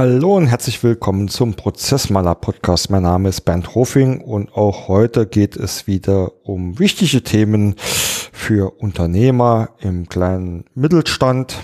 [0.00, 2.88] Hallo und herzlich willkommen zum Prozessmaler Podcast.
[2.88, 8.80] Mein Name ist Bernd Hofing und auch heute geht es wieder um wichtige Themen für
[8.80, 11.58] Unternehmer im kleinen Mittelstand.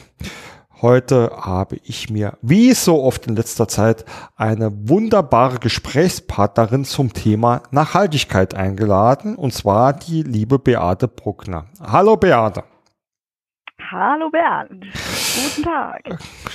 [0.82, 4.04] Heute habe ich mir, wie so oft in letzter Zeit,
[4.36, 11.64] eine wunderbare Gesprächspartnerin zum Thema Nachhaltigkeit eingeladen, und zwar die liebe Beate Bruckner.
[11.80, 12.64] Hallo Beate.
[13.88, 14.84] Hallo Bernd,
[15.36, 16.02] guten Tag.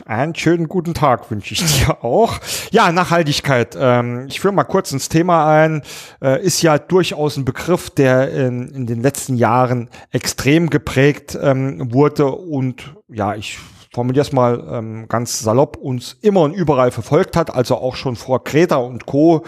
[0.05, 2.39] Einen schönen guten Tag wünsche ich dir auch.
[2.71, 3.77] Ja, Nachhaltigkeit.
[3.79, 5.81] Ähm, ich führe mal kurz ins Thema ein.
[6.21, 12.31] Äh, ist ja durchaus ein Begriff, der in, den letzten Jahren extrem geprägt ähm, wurde
[12.31, 13.59] und ja, ich
[13.93, 17.53] formuliere es mal ähm, ganz salopp, uns immer und überall verfolgt hat.
[17.53, 19.43] Also auch schon vor Greta und Co.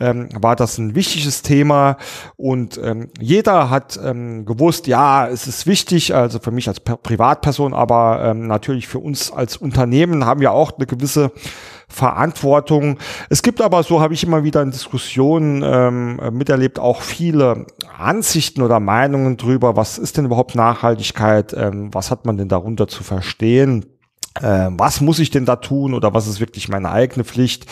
[0.00, 1.96] Ähm, war das ein wichtiges Thema
[2.36, 7.72] und ähm, jeder hat ähm, gewusst, ja, es ist wichtig, also für mich als Privatperson,
[7.72, 11.32] aber ähm, natürlich für uns als Unternehmen haben wir auch eine gewisse
[11.88, 12.98] Verantwortung.
[13.30, 18.62] Es gibt aber, so habe ich immer wieder in Diskussionen ähm, miterlebt, auch viele Ansichten
[18.62, 23.04] oder Meinungen drüber, was ist denn überhaupt Nachhaltigkeit, ähm, was hat man denn darunter zu
[23.04, 23.86] verstehen.
[24.42, 27.66] Ähm, was muss ich denn da tun oder was ist wirklich meine eigene Pflicht?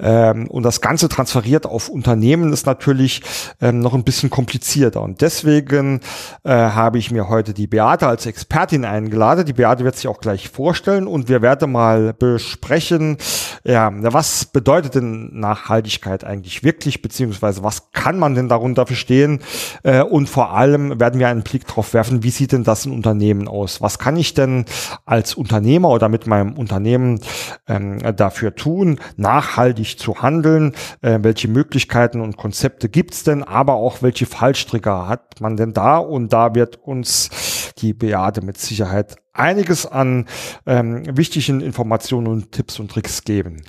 [0.00, 3.22] Ähm, und das Ganze transferiert auf Unternehmen ist natürlich
[3.60, 5.02] ähm, noch ein bisschen komplizierter.
[5.02, 6.00] Und deswegen
[6.44, 9.44] äh, habe ich mir heute die Beate als Expertin eingeladen.
[9.46, 13.18] Die Beate wird sich auch gleich vorstellen und wir werden mal besprechen,
[13.64, 19.40] ja, was bedeutet denn Nachhaltigkeit eigentlich wirklich, beziehungsweise was kann man denn darunter verstehen?
[19.82, 22.92] Äh, und vor allem werden wir einen Blick drauf werfen, wie sieht denn das in
[22.92, 23.80] Unternehmen aus?
[23.80, 24.64] Was kann ich denn
[25.04, 27.20] als Unternehmer oder mit meinem Unternehmen
[27.68, 30.74] ähm, dafür tun, nachhaltig zu handeln?
[31.02, 33.42] Äh, welche Möglichkeiten und Konzepte gibt's denn?
[33.42, 35.98] Aber auch welche Fallstricke hat man denn da?
[35.98, 40.26] Und da wird uns die Beate mit Sicherheit einiges an
[40.64, 43.62] ähm, wichtigen Informationen und Tipps und Tricks geben.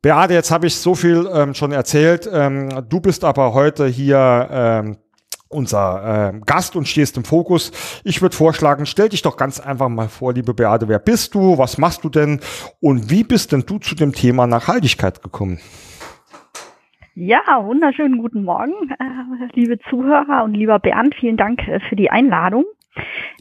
[0.00, 2.28] Beate, jetzt habe ich so viel ähm, schon erzählt.
[2.32, 4.96] Ähm, du bist aber heute hier ähm,
[5.48, 7.72] unser äh, Gast und stehst im Fokus.
[8.04, 11.58] Ich würde vorschlagen, stell dich doch ganz einfach mal vor, liebe Beate, wer bist du,
[11.58, 12.40] was machst du denn
[12.80, 15.58] und wie bist denn du zu dem Thema Nachhaltigkeit gekommen?
[17.14, 22.10] Ja, wunderschönen guten Morgen, äh, liebe Zuhörer und lieber Bernd, vielen Dank äh, für die
[22.10, 22.64] Einladung.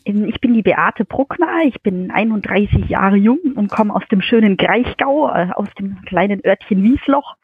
[0.06, 4.22] Ähm, ich bin die Beate Bruckner, ich bin 31 Jahre jung und komme aus dem
[4.22, 7.36] schönen Greichgau, äh, aus dem kleinen Örtchen Wiesloch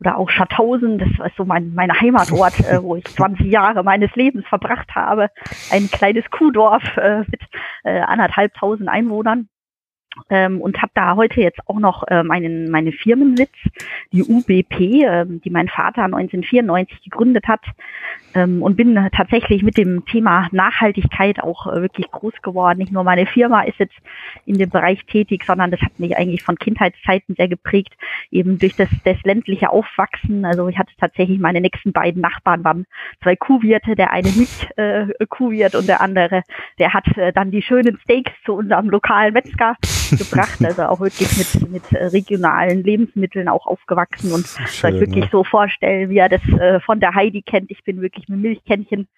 [0.00, 4.14] oder auch Schattausen, das ist so mein, mein Heimatort, äh, wo ich 20 Jahre meines
[4.14, 5.28] Lebens verbracht habe.
[5.70, 7.40] Ein kleines Kuhdorf äh, mit
[7.84, 9.48] anderthalbtausend Einwohnern.
[10.28, 13.54] Ähm, und habe da heute jetzt auch noch äh, meinen meine Firmensitz,
[14.12, 17.60] die UBP, äh, die mein Vater 1994 gegründet hat
[18.34, 22.78] und bin tatsächlich mit dem Thema Nachhaltigkeit auch äh, wirklich groß geworden.
[22.78, 23.96] Nicht nur meine Firma ist jetzt
[24.46, 27.94] in dem Bereich tätig, sondern das hat mich eigentlich von Kindheitszeiten sehr geprägt,
[28.30, 30.44] eben durch das, das ländliche Aufwachsen.
[30.44, 32.86] Also ich hatte tatsächlich meine nächsten beiden Nachbarn waren
[33.22, 36.42] zwei Kuhwirte, der eine Milch äh, Kuhwirt und der andere,
[36.78, 39.76] der hat äh, dann die schönen Steaks zu unserem lokalen Metzger
[40.10, 45.30] gebracht, also auch wirklich mit, mit regionalen Lebensmitteln auch aufgewachsen und Schön, euch wirklich ne?
[45.32, 47.70] so vorstellen, wie er das äh, von der Heidi kennt.
[47.70, 49.08] Ich bin wirklich mit Milchkännchen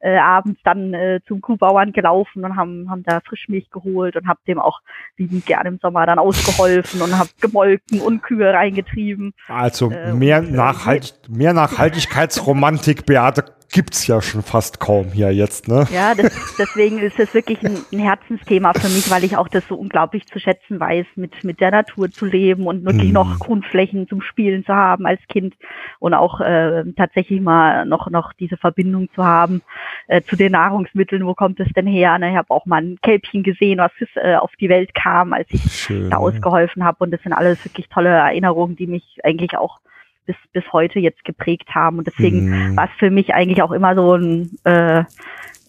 [0.00, 4.40] äh, abends dann äh, zum Kuhbauern gelaufen und haben, haben da Frischmilch geholt und habe
[4.46, 4.80] dem auch
[5.16, 9.32] liebend gerne im Sommer dann ausgeholfen und habe gemolken und Kühe reingetrieben.
[9.48, 15.66] Also äh, mehr, äh, Nachhalt mehr Nachhaltigkeitsromantik, Beate, gibt's ja schon fast kaum hier jetzt,
[15.66, 15.86] ne?
[15.90, 19.66] Ja, das, deswegen ist es wirklich ein, ein, Herzensthema für mich, weil ich auch das
[19.66, 23.14] so unglaublich zu schätzen weiß, mit, mit der Natur zu leben und wirklich hm.
[23.14, 25.54] noch Grundflächen zum Spielen zu haben als Kind
[25.98, 29.62] und auch äh, tatsächlich mal noch, noch diese Verbindung zu haben
[30.06, 31.26] äh, zu den Nahrungsmitteln.
[31.26, 32.18] Wo kommt es denn her?
[32.18, 32.30] Ne?
[32.30, 35.62] Ich habe auch mal ein Kälbchen gesehen, was äh, auf die Welt kam, als ich
[35.72, 36.98] Schön, da ausgeholfen habe.
[37.04, 39.80] Und das sind alles wirklich tolle Erinnerungen, die mich eigentlich auch
[40.26, 41.98] bis, bis heute jetzt geprägt haben.
[41.98, 42.76] Und deswegen mhm.
[42.76, 45.04] war es für mich eigentlich auch immer so ein, äh,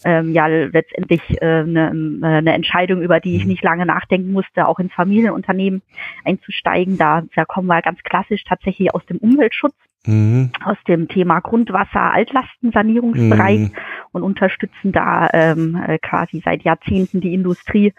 [0.06, 3.52] ähm, ja, letztendlich äh, eine, eine Entscheidung, über die ich mhm.
[3.52, 5.82] nicht lange nachdenken musste, auch ins Familienunternehmen
[6.26, 6.98] einzusteigen.
[6.98, 10.52] Da, da kommen wir ganz klassisch tatsächlich aus dem Umweltschutz mhm.
[10.64, 13.72] aus dem Thema Grundwasser, Altlastensanierungsbereich mhm.
[14.14, 17.94] Und unterstützen da ähm, äh, quasi seit Jahrzehnten die Industrie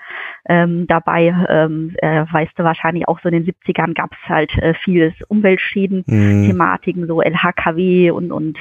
[0.48, 1.34] ähm, dabei.
[1.48, 5.12] Ähm, äh, weißt du wahrscheinlich auch so in den 70ern gab es halt äh, vieles
[5.28, 7.06] Umweltschäden-Thematiken, mhm.
[7.06, 8.58] so LHKW und, und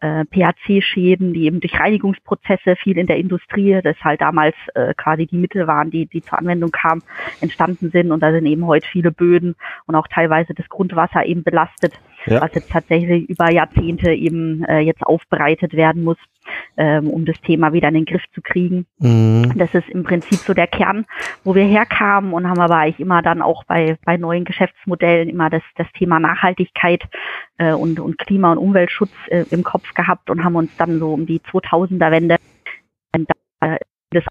[0.00, 5.26] äh, PHC-Schäden, die eben durch Reinigungsprozesse viel in der Industrie, das halt damals äh, quasi
[5.26, 7.02] die Mittel waren, die, die zur Anwendung kamen,
[7.40, 8.12] entstanden sind.
[8.12, 9.56] Und da sind eben heute viele Böden
[9.86, 11.94] und auch teilweise das Grundwasser eben belastet.
[12.26, 12.40] Ja.
[12.40, 16.18] was jetzt tatsächlich über Jahrzehnte eben äh, jetzt aufbereitet werden muss,
[16.76, 18.86] ähm, um das Thema wieder in den Griff zu kriegen.
[18.98, 19.52] Mhm.
[19.56, 21.06] Das ist im Prinzip so der Kern,
[21.44, 25.50] wo wir herkamen und haben aber eigentlich immer dann auch bei, bei neuen Geschäftsmodellen immer
[25.50, 27.02] das, das Thema Nachhaltigkeit
[27.58, 31.12] äh, und, und Klima- und Umweltschutz äh, im Kopf gehabt und haben uns dann so
[31.12, 32.36] um die 2000er Wende
[34.10, 34.24] das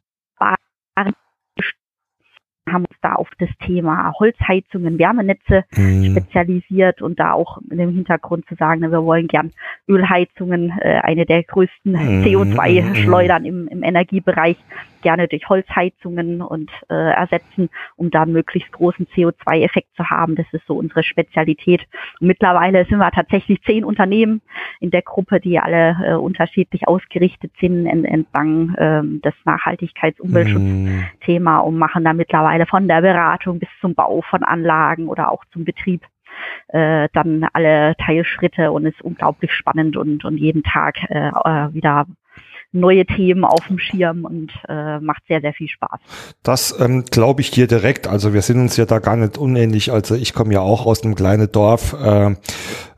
[2.70, 6.12] haben uns da auf das Thema Holzheizungen, Wärmenetze mhm.
[6.12, 9.52] spezialisiert und da auch in dem Hintergrund zu sagen, wir wollen gern
[9.88, 12.24] Ölheizungen, äh, eine der größten mhm.
[12.24, 14.58] CO2-Schleudern im, im Energiebereich,
[15.02, 20.36] gerne durch Holzheizungen und äh, ersetzen, um da einen möglichst großen CO2-Effekt zu haben.
[20.36, 21.82] Das ist so unsere Spezialität.
[22.20, 24.42] Und mittlerweile sind wir tatsächlich zehn Unternehmen
[24.80, 32.04] in der Gruppe, die alle äh, unterschiedlich ausgerichtet sind entlang äh, des Nachhaltigkeits-Umweltschutz-Thema und machen
[32.04, 36.04] da mittlerweile mittlerweile von der Beratung bis zum Bau von Anlagen oder auch zum Betrieb
[36.70, 42.06] äh, dann alle Teilschritte und ist unglaublich spannend und, und jeden Tag äh, äh wieder
[42.74, 46.00] neue Themen auf dem Schirm und äh, macht sehr, sehr viel Spaß.
[46.44, 48.08] Das ähm, glaube ich dir direkt.
[48.08, 49.92] Also wir sind uns ja da gar nicht unähnlich.
[49.92, 51.94] Also ich komme ja auch aus einem kleinen Dorf.
[52.02, 52.36] Äh,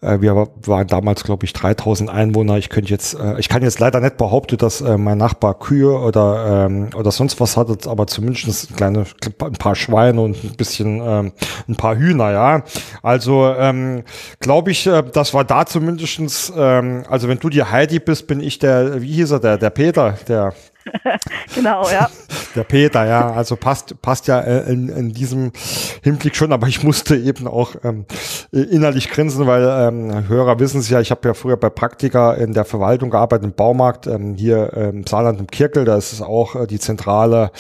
[0.04, 0.36] äh, wir
[0.66, 2.58] waren damals, glaube ich, 3000 Einwohner.
[2.58, 5.98] Ich könnte jetzt, äh, ich kann jetzt leider nicht behaupten, dass äh, mein Nachbar Kühe
[5.98, 9.06] oder ähm, oder sonst was hat, aber zumindest kleine,
[9.42, 11.32] ein paar Schweine und ein bisschen ähm,
[11.68, 12.32] ein paar Hühner.
[12.32, 12.64] Ja,
[13.02, 14.04] also ähm,
[14.40, 16.52] glaube ich, äh, das war da zumindestens.
[16.56, 19.70] Ähm, also wenn du die Heidi bist, bin ich der, wie hieß er, der der
[19.70, 20.54] Peter, der
[21.56, 22.10] genau, ja.
[22.56, 25.52] Der Peter, ja, also passt, passt ja äh, in, in diesem
[26.04, 28.06] Hinblick schon, aber ich musste eben auch ähm,
[28.52, 32.54] innerlich grinsen, weil ähm, Hörer wissen es ja, ich habe ja früher bei Praktika in
[32.54, 36.56] der Verwaltung gearbeitet, im Baumarkt, ähm, hier ähm, Saarland im Kirkel, da ist es auch
[36.56, 37.52] äh, die Zentrale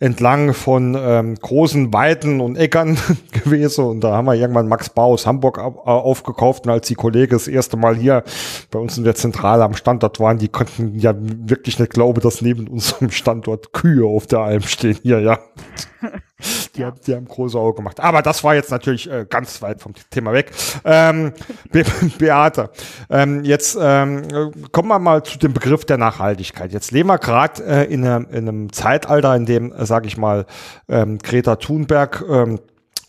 [0.00, 2.98] entlang von ähm, großen Weiden und Äckern
[3.32, 7.32] gewesen und da haben wir irgendwann Max Bau aus Hamburg aufgekauft und als die Kollegen
[7.32, 8.24] das erste Mal hier
[8.70, 12.42] bei uns in der Zentrale am Standort waren, die konnten ja wirklich nicht glauben, dass
[12.42, 15.38] neben unserem Standort Kühe auf der Alm stehen hier, ja.
[16.74, 16.86] Die, ja.
[16.86, 18.00] Haben, die haben große Augen gemacht.
[18.00, 20.50] Aber das war jetzt natürlich äh, ganz weit vom Thema weg.
[20.84, 21.32] Ähm,
[21.72, 21.84] Be
[22.18, 22.70] Beate,
[23.10, 26.72] ähm, jetzt ähm, kommen wir mal zu dem Begriff der Nachhaltigkeit.
[26.72, 30.46] Jetzt leben wir gerade äh, in, in, einem Zeitalter, in dem, äh, sage ich mal,
[30.88, 32.60] ähm, Greta Thunberg ähm,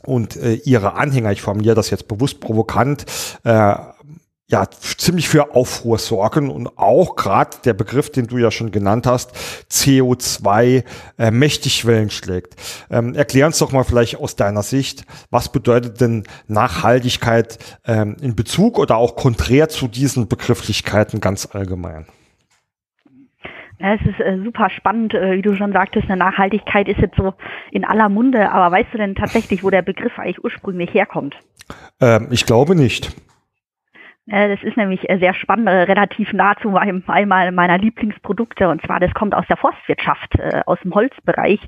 [0.05, 3.05] und äh, ihre Anhänger, ich formuliere das jetzt bewusst provokant,
[3.43, 3.75] äh,
[4.47, 9.07] ja ziemlich für Aufruhr sorgen und auch gerade der Begriff, den du ja schon genannt
[9.07, 9.35] hast,
[9.71, 10.83] CO2
[11.17, 12.55] äh, mächtig Wellen schlägt.
[12.91, 18.35] Ähm, erklär uns doch mal vielleicht aus deiner Sicht, was bedeutet denn Nachhaltigkeit ähm, in
[18.35, 22.05] Bezug oder auch konträr zu diesen Begrifflichkeiten ganz allgemein?
[23.79, 27.17] Ja, es ist äh, super spannend, äh, wie du schon sagtest, eine Nachhaltigkeit ist jetzt
[27.17, 27.33] so
[27.71, 31.35] in aller Munde, aber weißt du denn tatsächlich, wo der Begriff eigentlich ursprünglich herkommt?
[31.99, 33.11] Ähm, ich glaube nicht.
[34.27, 38.67] Äh, das ist nämlich äh, sehr spannend, äh, relativ nah zu einem, einmal meiner Lieblingsprodukte
[38.69, 40.35] und zwar das kommt aus der Forstwirtschaft,
[40.65, 41.59] aus dem Holzbereich.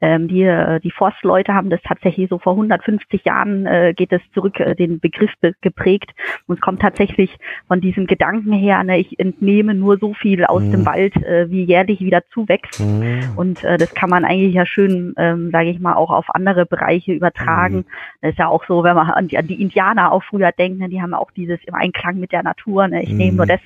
[0.00, 4.22] Ähm, die, äh, die Forstleute haben das tatsächlich so vor 150 Jahren äh, geht es
[4.32, 6.12] zurück, äh, den Begriff be geprägt.
[6.46, 7.36] Und es kommt tatsächlich
[7.68, 10.72] von diesem Gedanken her, ne, ich entnehme nur so viel aus mhm.
[10.72, 12.80] dem Wald, äh, wie jährlich wieder zuwächst.
[12.80, 13.32] Mhm.
[13.36, 16.66] Und äh, das kann man eigentlich ja schön, ähm, sage ich mal, auch auf andere
[16.66, 17.76] Bereiche übertragen.
[17.76, 17.84] Mhm.
[18.22, 20.78] Das ist ja auch so, wenn man an die, an die Indianer auch früher denkt,
[20.80, 22.88] ne, die haben auch dieses im Einklang mit der Natur.
[22.88, 23.50] Ne, ich nehme nur mhm.
[23.50, 23.60] das,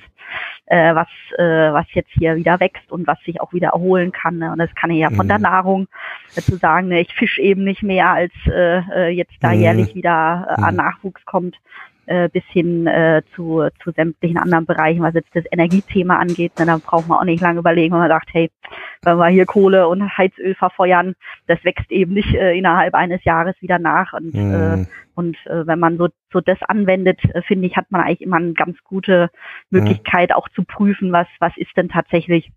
[0.67, 1.07] äh, was,
[1.37, 4.37] äh, was jetzt hier wieder wächst und was sich auch wieder erholen kann.
[4.39, 4.51] Ne?
[4.51, 5.43] Und das kann ich ja von der mhm.
[5.43, 5.87] Nahrung
[6.35, 9.59] äh, zu sagen, ne, ich fisch eben nicht mehr, als äh, äh jetzt da mhm.
[9.61, 11.55] jährlich wieder äh, an Nachwuchs kommt
[12.07, 16.53] äh, bis hin äh, zu, zu sämtlichen anderen Bereichen, was jetzt das Energiethema angeht.
[16.59, 18.49] Ne, da braucht man auch nicht lange überlegen, wenn man sagt, hey,
[19.03, 21.15] wenn wir hier Kohle und Heizöl verfeuern,
[21.47, 24.13] das wächst eben nicht äh, innerhalb eines Jahres wieder nach.
[24.13, 24.53] Und, mhm.
[24.53, 24.85] äh,
[25.15, 28.37] und äh, wenn man so, so das anwendet, äh, finde ich, hat man eigentlich immer
[28.37, 29.29] eine ganz gute
[29.69, 30.35] Möglichkeit, mhm.
[30.35, 32.51] auch zu prüfen, was, was ist denn tatsächlich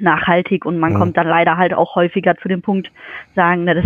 [0.00, 0.98] nachhaltig und man mhm.
[0.98, 2.90] kommt dann leider halt auch häufiger zu dem Punkt
[3.34, 3.84] sagen, na, das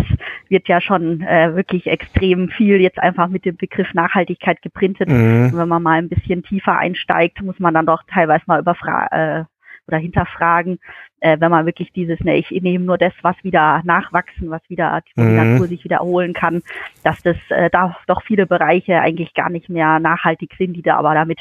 [0.49, 5.09] wird ja schon äh, wirklich extrem viel jetzt einfach mit dem Begriff Nachhaltigkeit geprintet.
[5.09, 5.51] Mhm.
[5.53, 9.09] Und wenn man mal ein bisschen tiefer einsteigt, muss man dann doch teilweise mal überfragen
[9.11, 9.45] äh,
[9.89, 10.79] oder hinterfragen,
[11.21, 15.01] äh, wenn man wirklich dieses, ne, ich nehme nur das, was wieder nachwachsen, was wieder
[15.17, 15.37] die mhm.
[15.37, 16.63] Natur sich wieder erholen kann,
[17.05, 20.97] dass das äh, da doch viele Bereiche eigentlich gar nicht mehr nachhaltig sind, die da
[20.97, 21.39] aber damit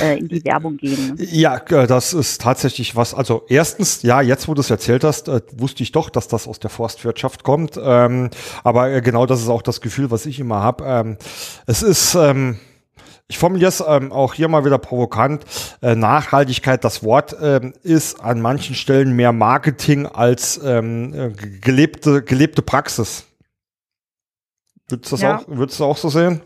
[0.00, 1.14] äh, in die Werbung gehen.
[1.16, 1.24] Ne?
[1.24, 3.14] Ja, äh, das ist tatsächlich was.
[3.14, 6.48] Also erstens, ja, jetzt wo du es erzählt hast, äh, wusste ich doch, dass das
[6.48, 7.78] aus der Forstwirtschaft kommt.
[7.82, 8.30] Ähm,
[8.62, 10.84] aber genau das ist auch das Gefühl, was ich immer habe.
[10.84, 11.16] Ähm,
[11.66, 12.58] es ist ähm,
[13.26, 15.44] ich formuliere es ähm, auch hier mal wieder provokant.
[15.80, 22.60] Äh, Nachhaltigkeit, das Wort ähm, ist an manchen Stellen mehr Marketing als ähm, gelebte, gelebte
[22.60, 23.24] Praxis.
[24.88, 25.38] Würdest du das ja.
[25.38, 26.42] auch, würdest du auch so sehen?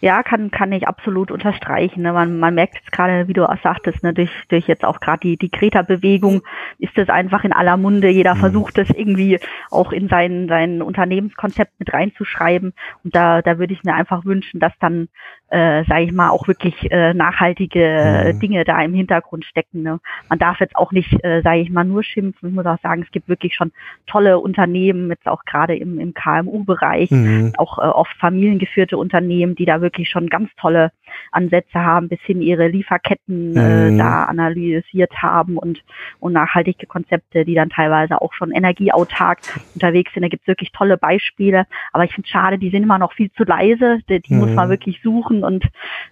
[0.00, 2.02] Ja, kann, kann ich absolut unterstreichen.
[2.02, 2.12] Ne?
[2.12, 5.20] Man, man merkt jetzt gerade, wie du auch sagtest, ne, durch, durch jetzt auch gerade
[5.20, 6.42] die, die Greta-Bewegung
[6.78, 8.08] ist es einfach in aller Munde.
[8.08, 8.40] Jeder mhm.
[8.40, 9.40] versucht es irgendwie
[9.70, 12.74] auch in sein, sein Unternehmenskonzept mit reinzuschreiben.
[13.02, 15.08] Und da, da würde ich mir einfach wünschen, dass dann,
[15.50, 18.40] äh, sage ich mal, auch wirklich äh, nachhaltige mhm.
[18.40, 19.82] Dinge da im Hintergrund stecken.
[19.82, 20.00] Ne?
[20.28, 22.50] Man darf jetzt auch nicht, äh, sage ich mal, nur schimpfen.
[22.50, 23.72] Ich muss auch sagen, es gibt wirklich schon
[24.06, 27.52] tolle Unternehmen, jetzt auch gerade im, im KMU-Bereich, mhm.
[27.56, 30.92] auch äh, oft familiengeführte Unternehmen, die da wirklich schon ganz tolle
[31.32, 33.98] Ansätze haben, bis hin ihre Lieferketten äh, mhm.
[33.98, 35.82] da analysiert haben und,
[36.20, 39.38] und nachhaltige Konzepte, die dann teilweise auch schon energieautark
[39.74, 40.22] unterwegs sind.
[40.22, 41.64] Da gibt es wirklich tolle Beispiele.
[41.92, 44.00] Aber ich finde schade, die sind immer noch viel zu leise.
[44.10, 44.72] Die, die muss man mhm.
[44.72, 45.64] wirklich suchen und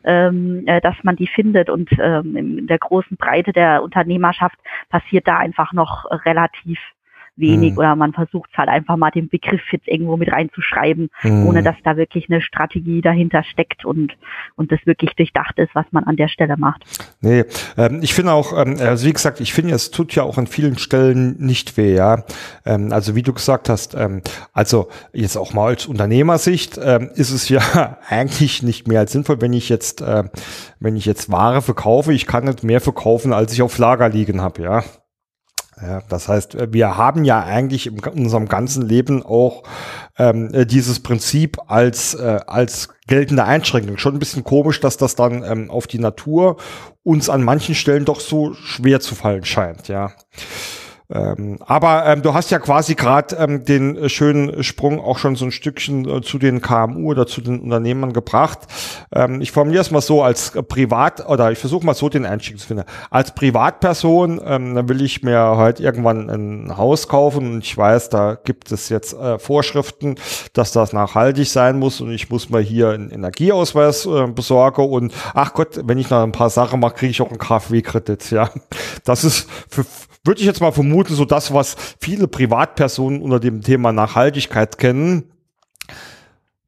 [0.05, 1.71] ähm, äh, dass man die findet.
[1.71, 6.79] Und ähm, in der großen Breite der Unternehmerschaft passiert da einfach noch relativ
[7.37, 7.79] wenig mhm.
[7.79, 11.47] oder man versucht halt einfach mal den Begriff jetzt irgendwo mit reinzuschreiben, mhm.
[11.47, 14.13] ohne dass da wirklich eine Strategie dahinter steckt und,
[14.57, 16.85] und das wirklich durchdacht ist, was man an der Stelle macht.
[17.21, 17.45] Nee,
[17.77, 20.47] ähm, ich finde auch, ähm, also wie gesagt, ich finde, es tut ja auch an
[20.47, 22.25] vielen Stellen nicht weh, ja.
[22.65, 27.31] Ähm, also wie du gesagt hast, ähm, also jetzt auch mal als Unternehmersicht ähm, ist
[27.31, 30.25] es ja eigentlich nicht mehr als sinnvoll, wenn ich jetzt, äh,
[30.81, 34.41] wenn ich jetzt Ware verkaufe, ich kann nicht mehr verkaufen, als ich auf Lager liegen
[34.41, 34.83] habe, ja.
[35.81, 39.63] Ja, das heißt, wir haben ja eigentlich in unserem ganzen Leben auch
[40.17, 43.99] ähm, dieses Prinzip als, äh, als geltende Einschränkung.
[43.99, 46.57] Schon ein bisschen komisch, dass das dann ähm, auf die Natur
[47.03, 50.13] uns an manchen Stellen doch so schwer zu fallen scheint, ja.
[51.09, 55.45] Ähm, aber ähm, du hast ja quasi gerade ähm, den schönen Sprung auch schon so
[55.45, 58.61] ein Stückchen äh, zu den KMU oder zu den Unternehmern gebracht.
[59.13, 62.59] Ähm, ich formuliere es mal so als Privat oder ich versuche mal so den Einstieg
[62.59, 62.85] zu finden.
[63.11, 68.09] Als Privatperson ähm, dann will ich mir halt irgendwann ein Haus kaufen und ich weiß,
[68.09, 70.17] da gibt es jetzt äh, Vorschriften,
[70.55, 75.15] dass das nachhaltig sein muss und ich muss mal hier einen Energieausweis äh, besorgen und
[75.35, 78.31] ach Gott, wenn ich noch ein paar Sachen mache, kriege ich auch einen KfW-Kredit.
[78.33, 78.51] Ja,
[79.05, 79.85] das ist für
[80.27, 85.31] würde ich jetzt mal vermuten, so das, was viele Privatpersonen unter dem Thema Nachhaltigkeit kennen.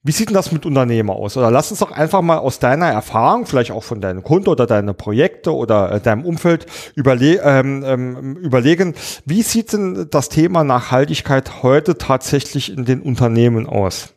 [0.05, 1.37] Wie sieht denn das mit Unternehmer aus?
[1.37, 4.67] Oder lass uns doch einfach mal aus deiner Erfahrung, vielleicht auch von deinen Kunden oder
[4.67, 8.95] deinen Projekte oder äh, deinem Umfeld überle ähm, ähm, überlegen,
[9.27, 14.15] wie sieht denn das Thema Nachhaltigkeit heute tatsächlich in den Unternehmen aus?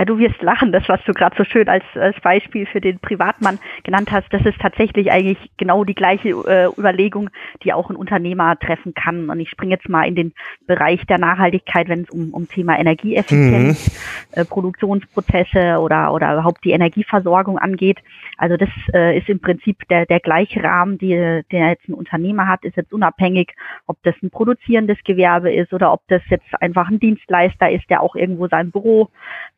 [0.00, 3.00] Ja, du wirst lachen, das, was du gerade so schön als, als Beispiel für den
[3.00, 7.28] Privatmann genannt hast, das ist tatsächlich eigentlich genau die gleiche äh, Überlegung,
[7.62, 9.28] die auch ein Unternehmer treffen kann.
[9.28, 10.32] Und ich springe jetzt mal in den
[10.66, 14.40] Bereich der Nachhaltigkeit, wenn es um, um Thema Energieeffizienz, mhm.
[14.40, 17.98] äh, Produktionsprozesse oder, oder überhaupt die Energieversorgung angeht.
[18.38, 22.48] Also das äh, ist im Prinzip der, der gleiche Rahmen, die, der jetzt ein Unternehmer
[22.48, 23.52] hat, ist jetzt unabhängig,
[23.86, 28.02] ob das ein produzierendes Gewerbe ist oder ob das jetzt einfach ein Dienstleister ist, der
[28.02, 29.10] auch irgendwo sein Büro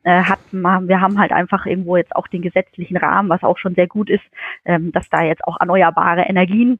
[0.04, 0.40] äh, hat.
[0.50, 4.10] Wir haben halt einfach irgendwo jetzt auch den gesetzlichen Rahmen, was auch schon sehr gut
[4.10, 4.24] ist,
[4.64, 6.78] ähm, dass da jetzt auch erneuerbare Energien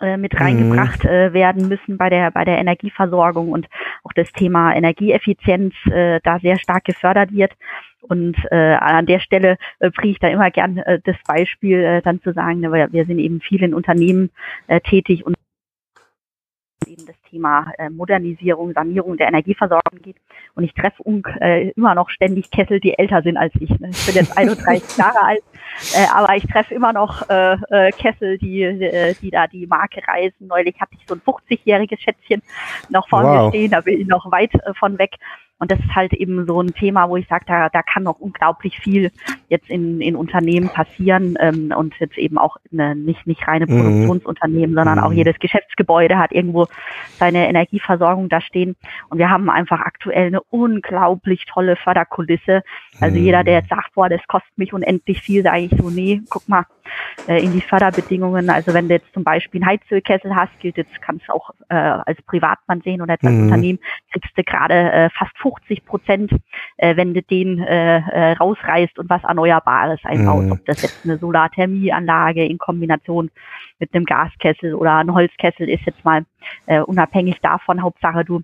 [0.00, 1.10] äh, mit reingebracht mhm.
[1.10, 3.68] äh, werden müssen bei der bei der Energieversorgung und
[4.02, 7.52] auch das Thema Energieeffizienz äh, da sehr stark gefördert wird.
[8.00, 12.02] Und äh, an der Stelle äh, bringe ich da immer gern äh, das Beispiel, äh,
[12.02, 14.30] dann zu sagen, ne, wir, wir sind eben viel in Unternehmen
[14.68, 15.36] äh, tätig und
[16.90, 20.16] eben das Thema äh, Modernisierung, Sanierung der Energieversorgung geht.
[20.54, 21.02] Und ich treffe
[21.40, 23.70] äh, immer noch ständig Kessel, die älter sind als ich.
[23.78, 23.90] Ne?
[23.90, 25.42] Ich bin jetzt 31 Jahre alt,
[25.94, 27.20] äh, aber ich treffe immer noch
[27.98, 30.46] Kessel, die, die da die Marke reisen.
[30.46, 32.42] Neulich hatte ich so ein 50-jähriges Schätzchen
[32.88, 33.44] noch vor wow.
[33.44, 35.16] mir stehen, da bin ich noch weit von weg.
[35.60, 38.18] Und das ist halt eben so ein Thema, wo ich sage, da, da kann noch
[38.18, 39.12] unglaublich viel
[39.48, 43.78] jetzt in, in Unternehmen passieren ähm, und jetzt eben auch eine, nicht, nicht reine mhm.
[43.78, 45.04] Produktionsunternehmen, sondern mhm.
[45.04, 46.66] auch jedes Geschäftsgebäude hat irgendwo
[47.18, 48.74] seine Energieversorgung da stehen.
[49.10, 52.62] Und wir haben einfach aktuell eine unglaublich tolle Förderkulisse.
[52.98, 53.24] Also mhm.
[53.24, 56.48] jeder, der jetzt sagt, boah, das kostet mich unendlich viel, sage ich so, nee, guck
[56.48, 56.64] mal,
[57.28, 58.48] äh, in die Förderbedingungen.
[58.48, 61.74] Also wenn du jetzt zum Beispiel einen Heizölkessel hast, gilt jetzt, kannst du auch äh,
[61.74, 63.44] als Privatmann sehen oder als mhm.
[63.44, 63.78] Unternehmen,
[64.10, 65.49] kriegst du gerade äh, fast 50
[65.84, 66.32] Prozent,
[66.76, 70.46] äh, wenn du den äh, äh, rausreißt und was Erneuerbares einbaust.
[70.46, 70.52] Mhm.
[70.52, 73.30] Ob das jetzt eine Solarthermieanlage in Kombination
[73.78, 76.24] mit einem Gaskessel oder ein Holzkessel ist jetzt mal
[76.66, 77.82] äh, unabhängig davon.
[77.82, 78.42] Hauptsache du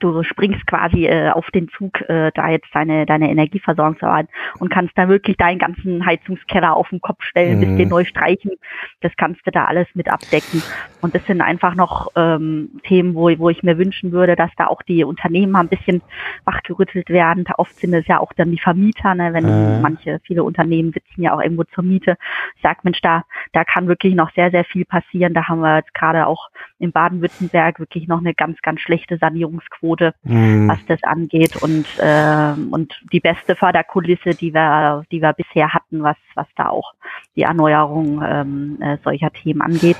[0.00, 4.28] du springst quasi äh, auf den Zug, äh, da jetzt deine, deine Energieversorgung zu haben
[4.58, 7.60] und kannst dann wirklich deinen ganzen Heizungskeller auf den Kopf stellen, mhm.
[7.60, 8.52] bis den neu streichen.
[9.00, 10.62] Das kannst du da alles mit abdecken.
[11.00, 14.66] Und das sind einfach noch ähm, Themen, wo, wo ich mir wünschen würde, dass da
[14.66, 16.02] auch die Unternehmen mal ein bisschen
[16.44, 17.44] wachgerüttelt werden.
[17.56, 19.80] Oft sind es ja auch dann die Vermieter, ne, wenn äh.
[19.80, 22.16] manche, viele Unternehmen sitzen ja auch irgendwo zur Miete.
[22.56, 25.34] Ich sag, Mensch, da, da kann wirklich noch sehr, sehr viel passieren.
[25.34, 29.91] Da haben wir jetzt gerade auch in Baden-Württemberg wirklich noch eine ganz, ganz schlechte Sanierungsquote
[29.92, 30.68] Angebote, mhm.
[30.68, 36.02] was das angeht und äh, und die beste Förderkulisse, die wir die wir bisher hatten,
[36.02, 36.94] was was da auch
[37.36, 39.96] die Erneuerung ähm, äh, solcher Themen angeht.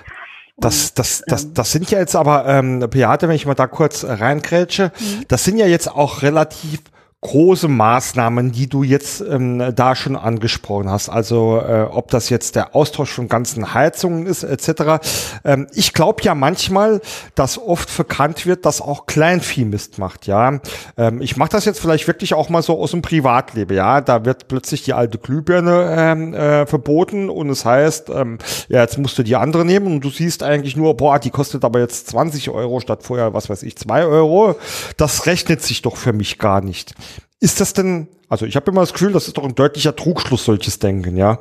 [0.58, 3.66] Das, das, das, ähm, das sind ja jetzt aber, ähm, Beate, wenn ich mal da
[3.66, 5.24] kurz reingrätsche, mhm.
[5.28, 6.82] das sind ja jetzt auch relativ
[7.22, 11.08] große Maßnahmen, die du jetzt ähm, da schon angesprochen hast.
[11.08, 15.00] Also äh, ob das jetzt der Austausch von ganzen Heizungen ist etc.
[15.44, 17.00] Ähm, ich glaube ja manchmal,
[17.36, 20.26] dass oft verkannt wird, dass auch Kleinvieh Mist macht.
[20.26, 20.58] Ja,
[20.96, 23.76] ähm, ich mache das jetzt vielleicht wirklich auch mal so aus dem Privatleben.
[23.76, 28.38] Ja, da wird plötzlich die alte Glühbirne ähm, äh, verboten und es heißt, ähm,
[28.68, 31.64] ja jetzt musst du die andere nehmen und du siehst eigentlich nur, boah, die kostet
[31.64, 34.56] aber jetzt 20 Euro statt vorher, was weiß ich, 2 Euro.
[34.96, 36.94] Das rechnet sich doch für mich gar nicht.
[37.40, 40.44] Ist das denn, also ich habe immer das Gefühl, das ist doch ein deutlicher Trugschluss,
[40.44, 41.38] solches Denken, ja?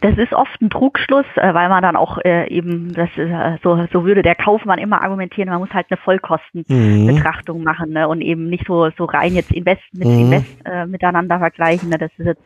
[0.00, 3.84] Das ist oft ein Trugschluss, äh, weil man dann auch äh, eben, das äh, so,
[3.92, 7.64] so würde der Kaufmann immer argumentieren, man muss halt eine Vollkostenbetrachtung mhm.
[7.64, 10.20] machen ne, und eben nicht so, so rein jetzt Invest mit mhm.
[10.20, 11.88] Invest äh, miteinander vergleichen.
[11.88, 12.42] Ne, das ist jetzt,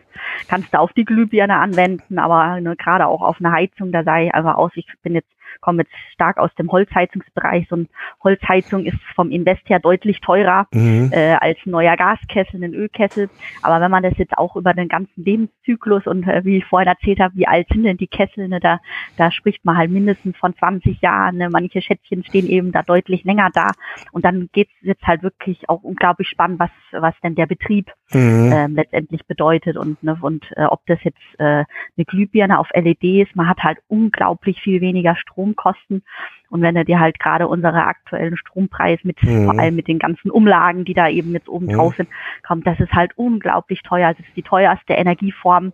[0.49, 4.27] kannst du auf die Glühbirne anwenden, aber ne, gerade auch auf eine Heizung, da sei
[4.27, 5.29] ich einfach aus, ich bin jetzt
[5.63, 7.67] komme jetzt stark aus dem Holzheizungsbereich.
[7.71, 7.87] So eine
[8.23, 11.11] Holzheizung ist vom Invest her deutlich teurer mhm.
[11.13, 13.31] äh, als ein neuer Gaskessel, ein Ölkessel.
[13.63, 16.89] Aber wenn man das jetzt auch über den ganzen Lebenszyklus und äh, wie ich vorhin
[16.89, 18.81] erzählt habe, wie alt sind denn die Kessel, ne, da,
[19.17, 21.39] da spricht man halt mindestens von 20 Jahren.
[21.39, 21.49] Ne?
[21.49, 23.69] Manche Schätzchen stehen eben da deutlich länger da.
[24.11, 27.91] Und dann geht es jetzt halt wirklich auch unglaublich spannend, was, was denn der Betrieb
[28.15, 28.53] mhm.
[28.53, 31.65] äh, letztendlich bedeutet und, ne, und äh, ob das jetzt äh,
[31.97, 33.37] eine Glühbirne auf LED ist.
[33.37, 36.03] Man hat halt unglaublich viel weniger Strom Stromkosten.
[36.53, 39.47] Und wenn du dir halt gerade unsere aktuellen Strompreis mit, mhm.
[39.47, 41.73] vor allem mit den ganzen Umlagen, die da eben jetzt oben mhm.
[41.73, 42.11] drauf sind,
[42.47, 44.13] kommt, das ist halt unglaublich teuer.
[44.13, 45.73] Das ist die teuerste Energieform,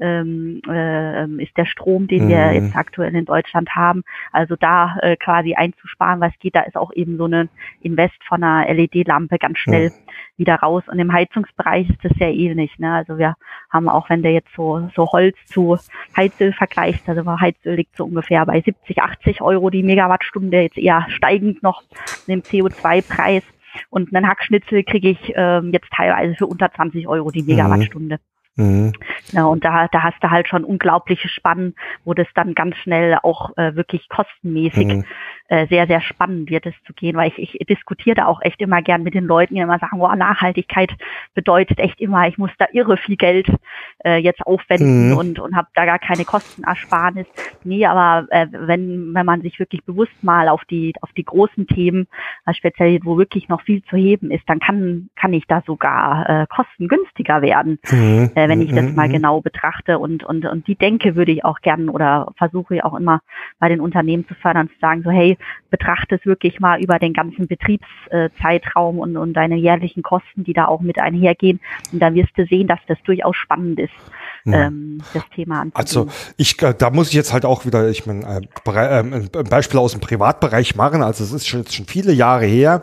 [0.00, 2.28] ähm, äh, ist der Strom, den mhm.
[2.28, 4.02] wir jetzt aktuell in Deutschland haben.
[4.32, 7.48] Also da äh, quasi einzusparen, was geht, da ist auch eben so eine
[7.80, 9.92] Invest von einer LED-Lampe ganz schnell mhm.
[10.38, 10.82] wieder raus.
[10.88, 12.76] Und im Heizungsbereich ist das sehr ähnlich.
[12.78, 12.92] Ne?
[12.92, 13.36] Also wir
[13.70, 15.78] haben auch, wenn der jetzt so, so Holz zu
[16.16, 19.82] Heizöl vergleicht, also Heizöl liegt so ungefähr bei 70, 80 Euro die
[20.16, 21.82] Megawattstunde, jetzt eher steigend noch
[22.26, 23.42] im CO2-Preis.
[23.90, 27.48] Und einen Hackschnitzel kriege ich ähm, jetzt teilweise für unter 20 Euro die mhm.
[27.48, 28.18] Megawattstunde.
[28.56, 28.94] Mhm.
[29.32, 31.74] Ja, und da, da hast du halt schon unglaubliche Spannen,
[32.04, 35.04] wo das dann ganz schnell auch äh, wirklich kostenmäßig mhm
[35.48, 38.60] äh, sehr, sehr spannend wird es zu gehen, weil ich, ich diskutiere da auch echt
[38.60, 40.90] immer gern mit den Leuten, die immer sagen, boah, Nachhaltigkeit
[41.34, 43.48] bedeutet echt immer, ich muss da irre viel Geld
[44.04, 45.16] äh, jetzt aufwenden mhm.
[45.16, 47.26] und, und habe da gar keine Kostenersparnis.
[47.64, 51.66] Nee, aber äh, wenn, wenn man sich wirklich bewusst mal auf die, auf die großen
[51.66, 52.06] Themen,
[52.46, 56.28] äh, speziell wo wirklich noch viel zu heben ist, dann kann, kann ich da sogar
[56.28, 58.30] äh, kostengünstiger werden, mhm.
[58.34, 59.12] äh, wenn ich das mal mhm.
[59.12, 59.98] genau betrachte.
[59.98, 63.20] Und, und, und die Denke würde ich auch gern oder versuche ich auch immer
[63.58, 65.35] bei den Unternehmen zu fördern, zu sagen, so hey,
[65.70, 70.66] betrachte es wirklich mal über den ganzen Betriebszeitraum und, und deine jährlichen Kosten, die da
[70.66, 71.60] auch mit einhergehen.
[71.92, 73.92] Und dann wirst du sehen, dass das durchaus spannend ist,
[74.44, 74.66] ja.
[74.66, 75.72] ähm, das Thema anzugehen.
[75.74, 79.44] Also ich, äh, da muss ich jetzt halt auch wieder, ich meine, äh, ähm, ein
[79.44, 81.02] Beispiel aus dem Privatbereich machen.
[81.02, 82.82] Also es ist schon, jetzt schon viele Jahre her,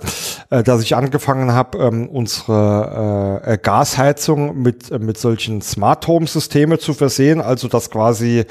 [0.49, 6.93] äh, dass ich angefangen habe, ähm, unsere Gasheizung mit, mit solchen Smart Home Systeme zu
[6.93, 7.41] versehen.
[7.41, 8.45] Also dass quasi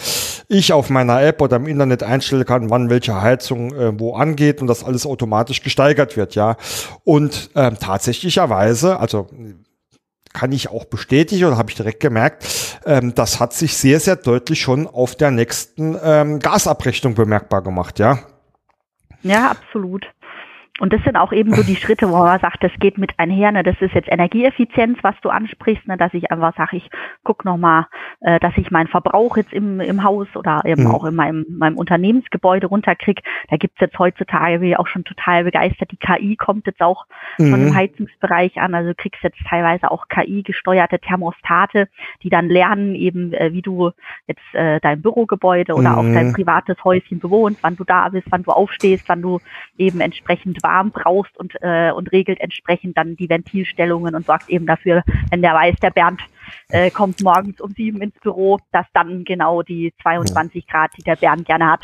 [0.49, 4.67] ich auf meiner App oder im Internet einstellen kann, wann welche Heizung wo angeht und
[4.67, 6.57] das alles automatisch gesteigert wird, ja.
[7.05, 9.29] Und ähm, tatsächlicherweise, also
[10.33, 14.17] kann ich auch bestätigen und habe ich direkt gemerkt, ähm, das hat sich sehr, sehr
[14.17, 18.19] deutlich schon auf der nächsten ähm, Gasabrechnung bemerkbar gemacht, ja.
[19.23, 20.05] Ja, absolut.
[20.81, 23.53] Und das sind auch eben so die Schritte, wo man sagt, das geht mit einher.
[23.53, 23.63] Ne?
[23.63, 25.97] Das ist jetzt Energieeffizienz, was du ansprichst, ne?
[25.97, 26.91] dass ich einfach sage, ich
[27.25, 27.87] guck nochmal,
[28.21, 30.91] äh, dass ich meinen Verbrauch jetzt im, im Haus oder eben mhm.
[30.91, 33.23] auch in meinem, meinem Unternehmensgebäude runterkriege.
[33.49, 37.05] Da gibt's jetzt heutzutage, wie auch schon total begeistert, die KI kommt jetzt auch
[37.39, 37.51] mhm.
[37.51, 38.75] von dem Heizungsbereich an.
[38.75, 41.89] Also du kriegst jetzt teilweise auch KI-gesteuerte Thermostate,
[42.25, 43.93] die dann lernen eben, äh, wie du
[44.27, 45.99] jetzt äh, dein Bürogebäude oder mhm.
[45.99, 49.39] auch dein privates Häuschen bewohnst, wann du da bist, wann du aufstehst, wann du
[49.77, 54.49] eben entsprechend warm warm brauchst und, äh, und regelt entsprechend dann die Ventilstellungen und sorgt
[54.49, 56.21] eben dafür, wenn der weiß, der Bernd
[56.71, 61.17] äh, kommt morgens um sieben ins Büro, dass dann genau die 22 Grad, die der
[61.17, 61.83] Bernd gerne hat,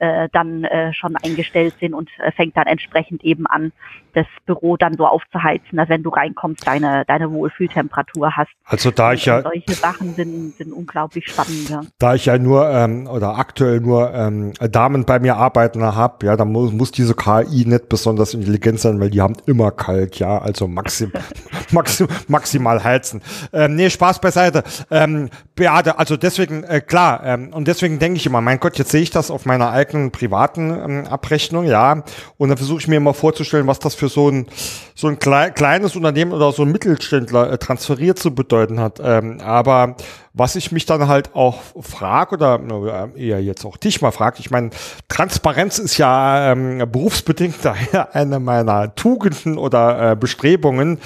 [0.00, 3.72] äh, dann äh, schon eingestellt sind und äh, fängt dann entsprechend eben an,
[4.14, 8.50] das Büro dann so aufzuheizen, dass wenn du reinkommst, deine, deine Wohlfühltemperatur hast.
[8.64, 9.42] Also da ich ja.
[9.42, 11.68] Solche Sachen sind, sind unglaublich spannend.
[11.68, 11.82] Ja.
[11.98, 16.36] Da ich ja nur ähm, oder aktuell nur ähm, Damen bei mir arbeiten habe, ja,
[16.36, 20.38] dann muss, muss diese KI nicht besonders intelligent sein, weil die haben immer kalt, ja,
[20.38, 21.12] also maxim,
[21.72, 23.20] maxim, maximal heizen.
[23.52, 24.62] Ähm, nee, Spaß beiseite.
[24.90, 28.90] Ähm, Beate, also deswegen, äh, klar, ähm, und deswegen denke ich immer, mein Gott, jetzt
[28.90, 32.04] sehe ich das auf meiner meiner eigenen privaten ähm, Abrechnung, ja.
[32.36, 34.46] Und dann versuche ich mir immer vorzustellen, was das für so ein,
[34.94, 39.00] so ein klei kleines Unternehmen oder so ein Mittelständler äh, transferiert zu bedeuten hat.
[39.02, 39.96] Ähm, aber
[40.36, 44.50] was ich mich dann halt auch frage oder eher jetzt auch dich mal fragt, ich
[44.50, 44.70] meine,
[45.08, 50.98] Transparenz ist ja ähm, berufsbedingt daher eine meiner Tugenden oder äh, Bestrebungen.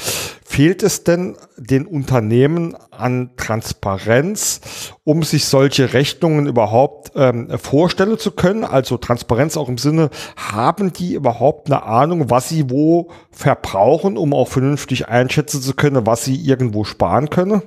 [0.47, 4.63] Fehlt es denn den Unternehmen an Transparenz,
[5.05, 8.65] um sich solche Rechnungen überhaupt ähm, vorstellen zu können?
[8.65, 14.33] Also Transparenz auch im Sinne, haben die überhaupt eine Ahnung, was sie wo verbrauchen, um
[14.33, 17.63] auch vernünftig einschätzen zu können, was sie irgendwo sparen können?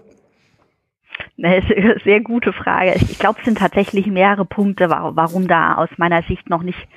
[1.44, 2.94] Eine sehr gute Frage.
[2.96, 6.88] Ich glaube, es sind tatsächlich mehrere Punkte, warum da aus meiner Sicht noch nicht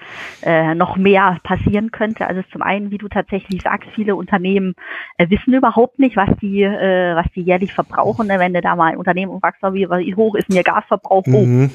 [0.43, 2.27] äh, noch mehr passieren könnte.
[2.27, 4.75] Also zum einen, wie du tatsächlich sagst, viele Unternehmen
[5.19, 8.29] äh, wissen überhaupt nicht, was die, äh, was die jährlich verbrauchen.
[8.29, 11.27] Wenn du da mal ein Unternehmen umwachst, wie, wie hoch ist denn ihr Gasverbrauch?
[11.27, 11.71] Mhm.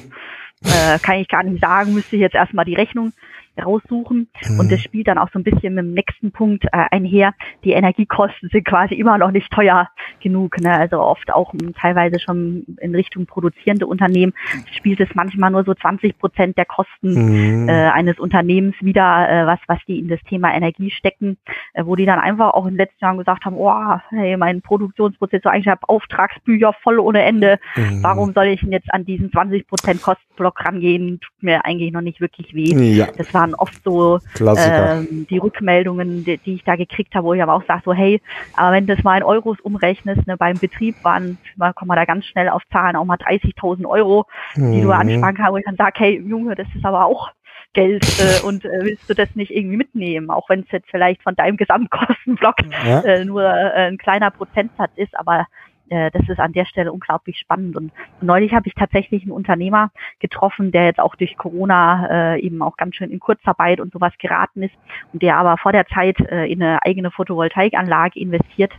[0.64, 3.12] Äh, kann ich gar nicht sagen, müsste ich jetzt erstmal die Rechnung
[3.60, 4.28] raussuchen.
[4.48, 4.60] Mhm.
[4.60, 7.34] Und das spielt dann auch so ein bisschen mit dem nächsten Punkt äh, einher.
[7.64, 9.88] Die Energiekosten sind quasi immer noch nicht teuer
[10.20, 10.60] genug.
[10.60, 10.72] Ne?
[10.72, 14.32] Also oft auch m, teilweise schon in Richtung produzierende Unternehmen
[14.72, 17.68] spielt es manchmal nur so 20 Prozent der Kosten mhm.
[17.68, 21.38] äh, eines Unternehmens wieder, äh, was, was die in das Thema Energie stecken,
[21.74, 24.62] äh, wo die dann einfach auch in den letzten Jahren gesagt haben, oh, hey, mein
[24.62, 27.58] Produktionsprozess, eigentlich habe Auftragsbücher voll ohne Ende.
[27.76, 28.02] Mhm.
[28.02, 31.20] Warum soll ich denn jetzt an diesen 20 Prozent Kostenblock rangehen?
[31.20, 32.74] Tut mir eigentlich noch nicht wirklich weh.
[32.94, 33.08] Ja.
[33.16, 37.34] Das war waren oft so ähm, die Rückmeldungen, die, die, ich da gekriegt habe, wo
[37.34, 38.20] ich aber auch sage, so hey,
[38.54, 41.96] aber wenn du das mal in Euros umrechnest, ne, beim Betrieb waren, mal kommen wir
[41.96, 44.26] da ganz schnell auf Zahlen, auch mal 30.000 Euro,
[44.56, 44.82] die mhm.
[44.82, 47.30] du ansparen kannst, wo ich dann sage, hey Junge, das ist aber auch
[47.72, 51.22] Geld äh, und äh, willst du das nicht irgendwie mitnehmen, auch wenn es jetzt vielleicht
[51.22, 53.00] von deinem Gesamtkostenblock ja.
[53.02, 55.46] äh, nur äh, ein kleiner Prozentsatz ist, aber
[55.90, 57.76] äh, das ist an der Stelle unglaublich spannend.
[57.76, 62.62] Und neulich habe ich tatsächlich einen Unternehmer getroffen, der jetzt auch durch Corona äh, eben
[62.62, 64.74] auch ganz schön in Kurzarbeit und sowas geraten ist
[65.12, 68.72] und der aber vor der Zeit äh, in eine eigene Photovoltaikanlage investiert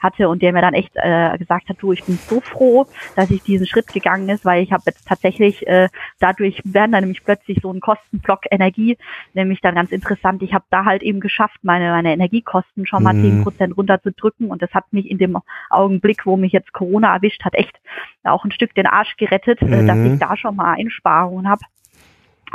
[0.00, 3.30] hatte und der mir dann echt äh, gesagt hat, du, ich bin so froh, dass
[3.30, 5.88] ich diesen Schritt gegangen ist, weil ich habe jetzt tatsächlich äh,
[6.20, 8.98] dadurch werden dann nämlich plötzlich so ein Kostenblock Energie,
[9.34, 13.14] nämlich dann ganz interessant, ich habe da halt eben geschafft, meine, meine Energiekosten schon mal
[13.14, 13.42] zehn mhm.
[13.44, 15.38] Prozent runterzudrücken und das hat mich in dem
[15.70, 17.80] Augenblick, wo mich jetzt Corona erwischt hat, echt
[18.24, 19.86] auch ein Stück den Arsch gerettet, mhm.
[19.86, 20.18] dass ich mhm.
[20.18, 21.62] da schon mal Einsparungen habe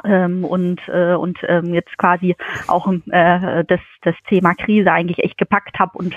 [0.04, 2.36] ähm, und äh, und ähm, jetzt quasi
[2.68, 6.14] auch äh, das das Thema Krise eigentlich echt gepackt habe und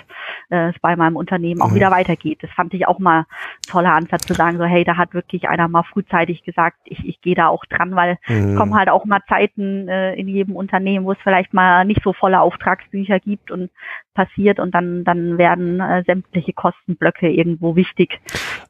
[0.51, 1.77] äh, es bei meinem Unternehmen auch mhm.
[1.77, 2.39] wieder weitergeht.
[2.43, 3.27] Das fand ich auch mal
[3.69, 7.21] toller Ansatz zu sagen, so hey, da hat wirklich einer mal frühzeitig gesagt, ich, ich
[7.21, 8.51] gehe da auch dran, weil mhm.
[8.53, 12.03] es kommen halt auch mal Zeiten äh, in jedem Unternehmen, wo es vielleicht mal nicht
[12.03, 13.71] so volle Auftragsbücher gibt und
[14.15, 18.21] passiert und dann dann werden äh, sämtliche Kostenblöcke irgendwo wichtig,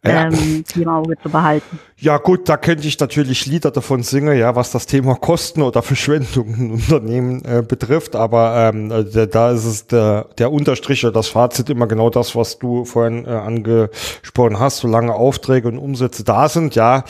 [0.04, 0.28] ja.
[0.30, 1.78] die im Auge zu behalten.
[1.96, 5.82] Ja gut, da könnte ich natürlich Lieder davon singen, ja, was das Thema Kosten oder
[5.82, 11.12] Verschwendung in Unternehmen äh, betrifft, aber ähm, äh, da ist es der, der Unterstrich oder
[11.12, 14.78] das Fazit immer genau das, was du vorhin äh, angesprochen hast.
[14.78, 17.04] Solange Aufträge und Umsätze da sind, ja,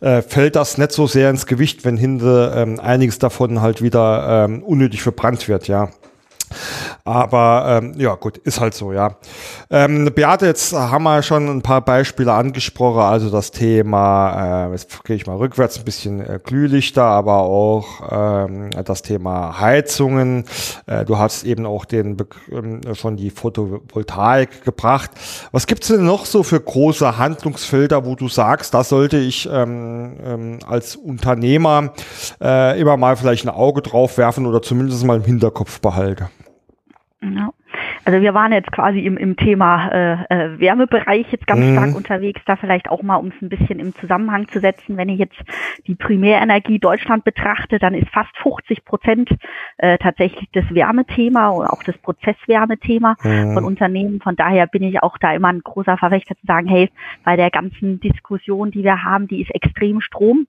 [0.00, 4.44] äh, fällt das nicht so sehr ins Gewicht, wenn hinter ähm, einiges davon halt wieder
[4.44, 5.88] ähm, unnötig verbrannt wird, ja.
[7.06, 9.12] Aber ähm, ja, gut, ist halt so, ja.
[9.70, 15.04] Ähm, Beate, jetzt haben wir schon ein paar Beispiele angesprochen, also das Thema, äh, jetzt
[15.04, 20.46] gehe ich mal rückwärts, ein bisschen äh, Glühlichter, aber auch ähm, das Thema Heizungen.
[20.86, 25.12] Äh, du hast eben auch den äh, schon die Photovoltaik gebracht.
[25.52, 30.16] Was gibt's denn noch so für große Handlungsfelder, wo du sagst, da sollte ich ähm,
[30.24, 31.92] ähm, als Unternehmer
[32.42, 36.26] äh, immer mal vielleicht ein Auge drauf werfen oder zumindest mal im Hinterkopf behalten?
[37.34, 37.50] Ja.
[38.04, 41.72] Also wir waren jetzt quasi im, im Thema äh, äh, Wärmebereich jetzt ganz mhm.
[41.72, 45.08] stark unterwegs, da vielleicht auch mal, um es ein bisschen im Zusammenhang zu setzen, wenn
[45.08, 45.36] ich jetzt
[45.86, 49.30] die Primärenergie Deutschland betrachte, dann ist fast 50 Prozent
[49.78, 53.54] äh, tatsächlich das Wärmethema und auch das Prozesswärmethema mhm.
[53.54, 54.20] von Unternehmen.
[54.20, 56.90] Von daher bin ich auch da immer ein großer Verfechter zu sagen, hey,
[57.24, 60.46] bei der ganzen Diskussion, die wir haben, die ist extrem Strom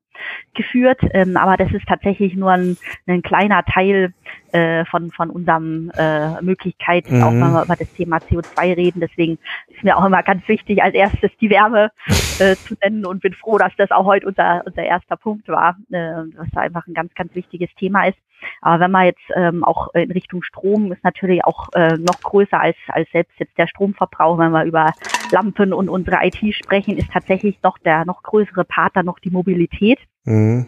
[0.53, 4.13] geführt, ähm, aber das ist tatsächlich nur ein, ein kleiner Teil
[4.51, 7.23] äh, von, von unserem äh, Möglichkeiten, mhm.
[7.23, 8.99] auch wenn wir über das Thema CO2 reden.
[8.99, 9.37] Deswegen
[9.67, 11.91] ist mir auch immer ganz wichtig, als erstes die Wärme
[12.39, 15.77] äh, zu nennen und bin froh, dass das auch heute unser, unser erster Punkt war,
[15.91, 18.17] äh, was da einfach ein ganz, ganz wichtiges Thema ist.
[18.61, 22.59] Aber wenn man jetzt ähm, auch in Richtung Strom ist natürlich auch äh, noch größer
[22.59, 24.93] als, als selbst jetzt der Stromverbrauch, wenn wir über
[25.31, 29.99] Lampen und unsere IT sprechen, ist tatsächlich noch der noch größere Partner noch die Mobilität.
[30.23, 30.67] Mhm.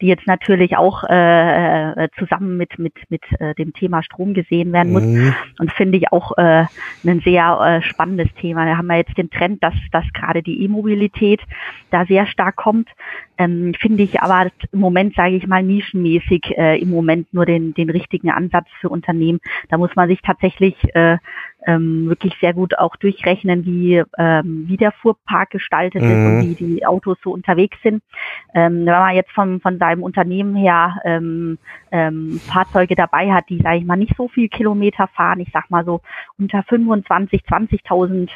[0.00, 4.92] Die jetzt natürlich auch äh, zusammen mit mit mit äh, dem Thema Strom gesehen werden
[4.92, 5.34] muss mhm.
[5.58, 6.64] und finde ich auch äh,
[7.04, 8.66] ein sehr äh, spannendes Thema.
[8.66, 11.40] Da haben wir jetzt den Trend, dass dass gerade die E-Mobilität
[11.90, 12.88] da sehr stark kommt.
[13.38, 17.74] Ähm, finde ich aber im Moment, sage ich mal, nischenmäßig äh, im Moment nur den
[17.74, 19.40] den richtigen Ansatz für Unternehmen.
[19.68, 21.18] Da muss man sich tatsächlich äh,
[21.66, 26.08] ähm, wirklich sehr gut auch durchrechnen, wie, ähm, wie der Fuhrpark gestaltet mhm.
[26.08, 26.42] ist und mhm.
[26.42, 28.02] wie die Autos so unterwegs sind.
[28.54, 31.58] Ähm, wenn man jetzt von, von seinem Unternehmen her ähm,
[31.92, 35.70] ähm, Fahrzeuge dabei hat, die, sage ich mal, nicht so viel Kilometer fahren, ich sag
[35.70, 36.00] mal so
[36.38, 38.30] unter 25, 20.000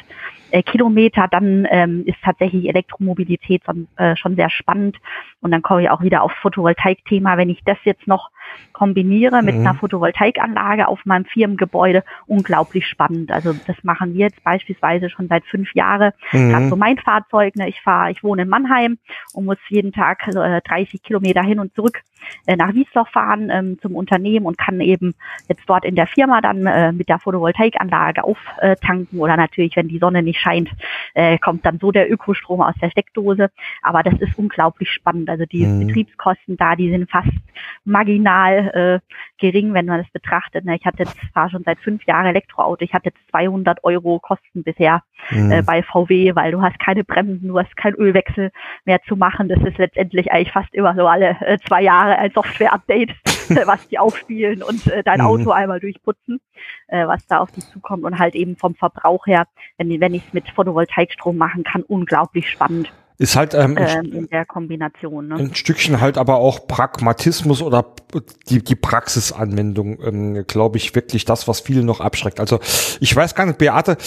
[0.51, 4.97] äh, Kilometer, dann ähm, ist tatsächlich Elektromobilität schon, äh, schon sehr spannend.
[5.41, 7.37] Und dann komme ich auch wieder aufs Photovoltaik-Thema.
[7.37, 8.29] Wenn ich das jetzt noch
[8.73, 9.61] kombiniere mit mhm.
[9.61, 13.31] einer Photovoltaikanlage auf meinem Firmengebäude, unglaublich spannend.
[13.31, 16.11] Also das machen wir jetzt beispielsweise schon seit fünf Jahren.
[16.31, 16.49] Mhm.
[16.49, 18.99] Gerade so mein Fahrzeug, ne, ich fahre, ich wohne in Mannheim
[19.33, 22.01] und muss jeden Tag äh, 30 Kilometer hin und zurück
[22.45, 25.15] äh, nach Wiesloch fahren ähm, zum Unternehmen und kann eben
[25.47, 29.99] jetzt dort in der Firma dann äh, mit der Photovoltaikanlage auftanken oder natürlich, wenn die
[29.99, 30.69] Sonne nicht scheint,
[31.13, 33.49] äh, kommt dann so der Ökostrom aus der Steckdose.
[33.81, 35.29] Aber das ist unglaublich spannend.
[35.29, 35.87] Also die mhm.
[35.87, 37.29] Betriebskosten da, die sind fast
[37.85, 40.65] marginal äh, gering, wenn man das betrachtet.
[40.65, 40.75] Ne?
[40.75, 44.63] Ich hatte jetzt, fahre schon seit fünf Jahren Elektroauto, ich hatte jetzt 200 Euro Kosten
[44.63, 45.51] bisher mhm.
[45.51, 48.51] äh, bei VW, weil du hast keine Bremsen, du hast keinen Ölwechsel
[48.85, 49.49] mehr zu machen.
[49.49, 53.11] Das ist letztendlich eigentlich fast immer so alle äh, zwei Jahre ein Software-Update,
[53.65, 55.27] was die aufspielen und äh, dein mhm.
[55.27, 56.39] Auto einmal durchputzen,
[56.87, 60.23] äh, was da auf dich zukommt und halt eben vom Verbrauch her, wenn, wenn ich
[60.27, 62.91] es mit Photovoltaikstrom machen kann, unglaublich spannend.
[63.19, 65.29] Ist halt ähm, ähm, in der Kombination.
[65.29, 65.35] Ne?
[65.35, 67.95] Ein Stückchen halt aber auch Pragmatismus oder
[68.47, 72.39] die, die Praxisanwendung, ähm, glaube ich, wirklich das, was viele noch abschreckt.
[72.39, 72.59] Also
[72.99, 73.97] ich weiß gar nicht, Beate,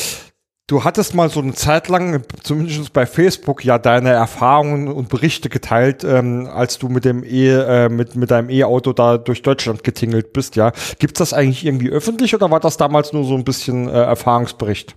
[0.71, 5.49] Du hattest mal so eine Zeit lang, zumindest bei Facebook, ja deine Erfahrungen und Berichte
[5.49, 9.83] geteilt, ähm, als du mit dem E, äh, mit, mit deinem E-Auto da durch Deutschland
[9.83, 10.71] getingelt bist, ja.
[11.01, 14.95] Gibt's das eigentlich irgendwie öffentlich oder war das damals nur so ein bisschen äh, Erfahrungsbericht?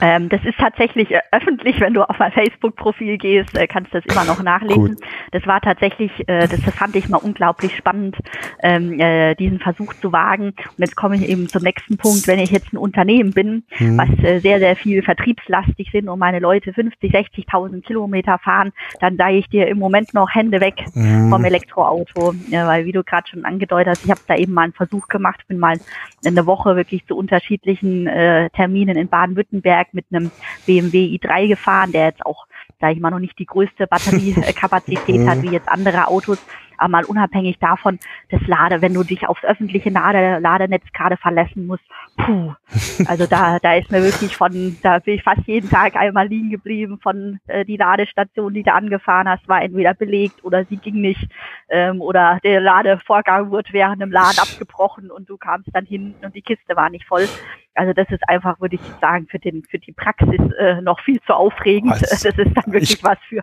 [0.00, 4.00] Ähm, das ist tatsächlich äh, öffentlich, wenn du auf mein Facebook-Profil gehst, äh, kannst du
[4.00, 4.96] das immer noch nachlesen.
[4.98, 5.08] Cool.
[5.32, 8.16] Das war tatsächlich, äh, das, das, fand ich mal unglaublich spannend,
[8.62, 10.48] ähm, äh, diesen Versuch zu wagen.
[10.48, 13.98] Und jetzt komme ich eben zum nächsten Punkt, wenn ich jetzt ein Unternehmen bin, mhm.
[13.98, 19.16] was äh, sehr, sehr viel vertriebslastig sind und meine Leute 50, 60.000 Kilometer fahren, dann
[19.16, 21.30] sage ich dir im Moment noch Hände weg mhm.
[21.30, 24.62] vom Elektroauto, ja, weil wie du gerade schon angedeutet hast, ich habe da eben mal
[24.62, 25.78] einen Versuch gemacht, bin mal
[26.24, 30.30] eine Woche wirklich zu unterschiedlichen äh, Terminen in Baden-Württemberg mit einem
[30.66, 32.46] BMW i3 gefahren, der jetzt auch,
[32.80, 36.38] sage ich mal, noch nicht die größte Batteriekapazität hat wie jetzt andere Autos.
[36.76, 37.98] Aber mal unabhängig davon,
[38.30, 41.84] das Lade, wenn du dich aufs öffentliche Lade, Ladenetz gerade verlassen musst,
[42.16, 42.54] puh.
[43.06, 46.50] Also da, da ist mir wirklich von, da bin ich fast jeden Tag einmal liegen
[46.50, 51.00] geblieben von äh, die Ladestation, die du angefahren hast, war entweder belegt oder sie ging
[51.00, 51.28] nicht
[51.68, 56.34] ähm, oder der Ladevorgang wurde während dem Laden abgebrochen und du kamst dann hin und
[56.34, 57.28] die Kiste war nicht voll.
[57.74, 61.20] Also das ist einfach, würde ich sagen, für den für die Praxis äh, noch viel
[61.22, 61.92] zu aufregend.
[61.92, 63.42] Also, das ist dann wirklich ich, was für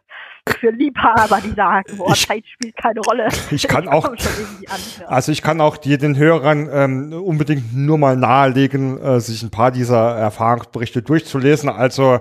[0.59, 3.27] für Liebhaber, die sagen, boah, ich, Zeit spielt keine Rolle.
[3.51, 5.07] Ich kann auch, an, ja.
[5.07, 9.51] also ich kann auch dir den Hörern ähm, unbedingt nur mal nahelegen, äh, sich ein
[9.51, 11.69] paar dieser Erfahrungsberichte durchzulesen.
[11.69, 12.19] Also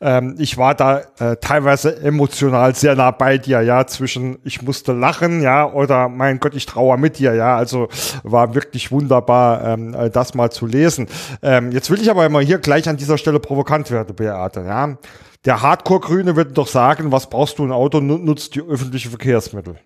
[0.00, 4.92] ähm, ich war da äh, teilweise emotional sehr nah bei dir, ja, zwischen ich musste
[4.92, 7.56] lachen, ja, oder mein Gott, ich trauere mit dir, ja.
[7.56, 7.88] Also
[8.22, 11.08] war wirklich wunderbar, ähm, äh, das mal zu lesen.
[11.44, 14.96] Ähm, jetzt will ich aber immer hier gleich an dieser Stelle provokant werden, Beate, ja.
[15.44, 19.76] Der Hardcore-Grüne wird doch sagen, was brauchst du ein Auto, nutzt die öffentlichen Verkehrsmittel.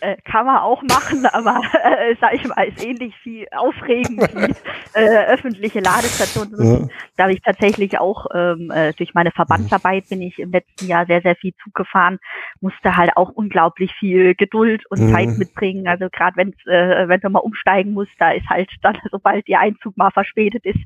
[0.00, 4.54] Äh, kann man auch machen, aber äh, sag ich mal, ist ähnlich viel aufregend wie
[4.94, 6.80] äh, öffentliche Ladestationen.
[6.80, 6.88] Ja.
[7.16, 11.06] Da habe ich tatsächlich auch ähm, äh, durch meine Verbandsarbeit bin ich im letzten Jahr
[11.06, 12.18] sehr, sehr viel Zug gefahren,
[12.60, 15.12] musste halt auch unglaublich viel Geduld und mhm.
[15.12, 15.88] Zeit mitbringen.
[15.88, 19.60] Also gerade wenn äh, wenn du mal umsteigen musst, da ist halt dann, sobald der
[19.60, 20.80] Einzug mal verspätet ist,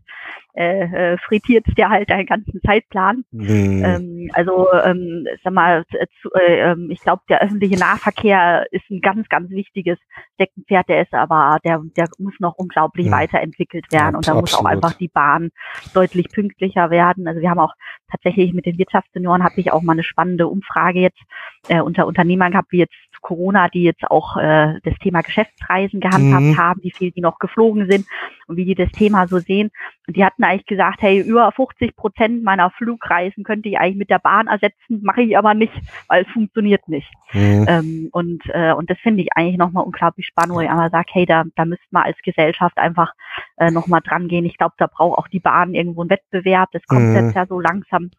[0.54, 3.24] äh, äh, frittiert dir halt deinen ganzen Zeitplan.
[3.30, 3.82] Mhm.
[3.84, 5.84] Ähm, also ähm, sag mal,
[6.20, 9.98] zu, äh, ähm, ich glaube, der öffentliche Nahverkehr ist ein ganz, ganz wichtiges
[10.34, 10.88] Steckenpferd.
[10.88, 13.12] Der ist aber, der, der muss noch unglaublich mhm.
[13.12, 15.50] weiterentwickelt werden ja, und da muss auch einfach die Bahn
[15.94, 17.26] deutlich pünktlicher werden.
[17.26, 17.74] Also wir haben auch
[18.10, 21.20] tatsächlich mit den Wirtschaftssenioren habe ich auch mal eine spannende Umfrage jetzt
[21.68, 26.42] äh, unter Unternehmern gehabt, wie jetzt Corona, die jetzt auch äh, das Thema Geschäftsreisen gehandhabt
[26.42, 26.58] mhm.
[26.58, 28.06] haben, wie viel die noch geflogen sind
[28.46, 29.70] und wie die das Thema so sehen.
[30.06, 34.10] Und die hatten eigentlich gesagt, hey, über 50 Prozent meiner Flugreisen könnte ich eigentlich mit
[34.10, 35.72] der Bahn ersetzen, mache ich aber nicht,
[36.08, 37.10] weil es funktioniert nicht.
[37.32, 37.64] Mhm.
[37.68, 41.08] Ähm, und, äh, und das finde ich eigentlich nochmal unglaublich spannend, wo ich einmal sage,
[41.12, 43.12] hey, da, da müsste man als Gesellschaft einfach
[43.56, 44.44] äh, nochmal dran gehen.
[44.44, 46.70] Ich glaube, da braucht auch die Bahn irgendwo einen Wettbewerb.
[46.72, 47.14] Das kommt mhm.
[47.16, 48.10] jetzt ja so langsam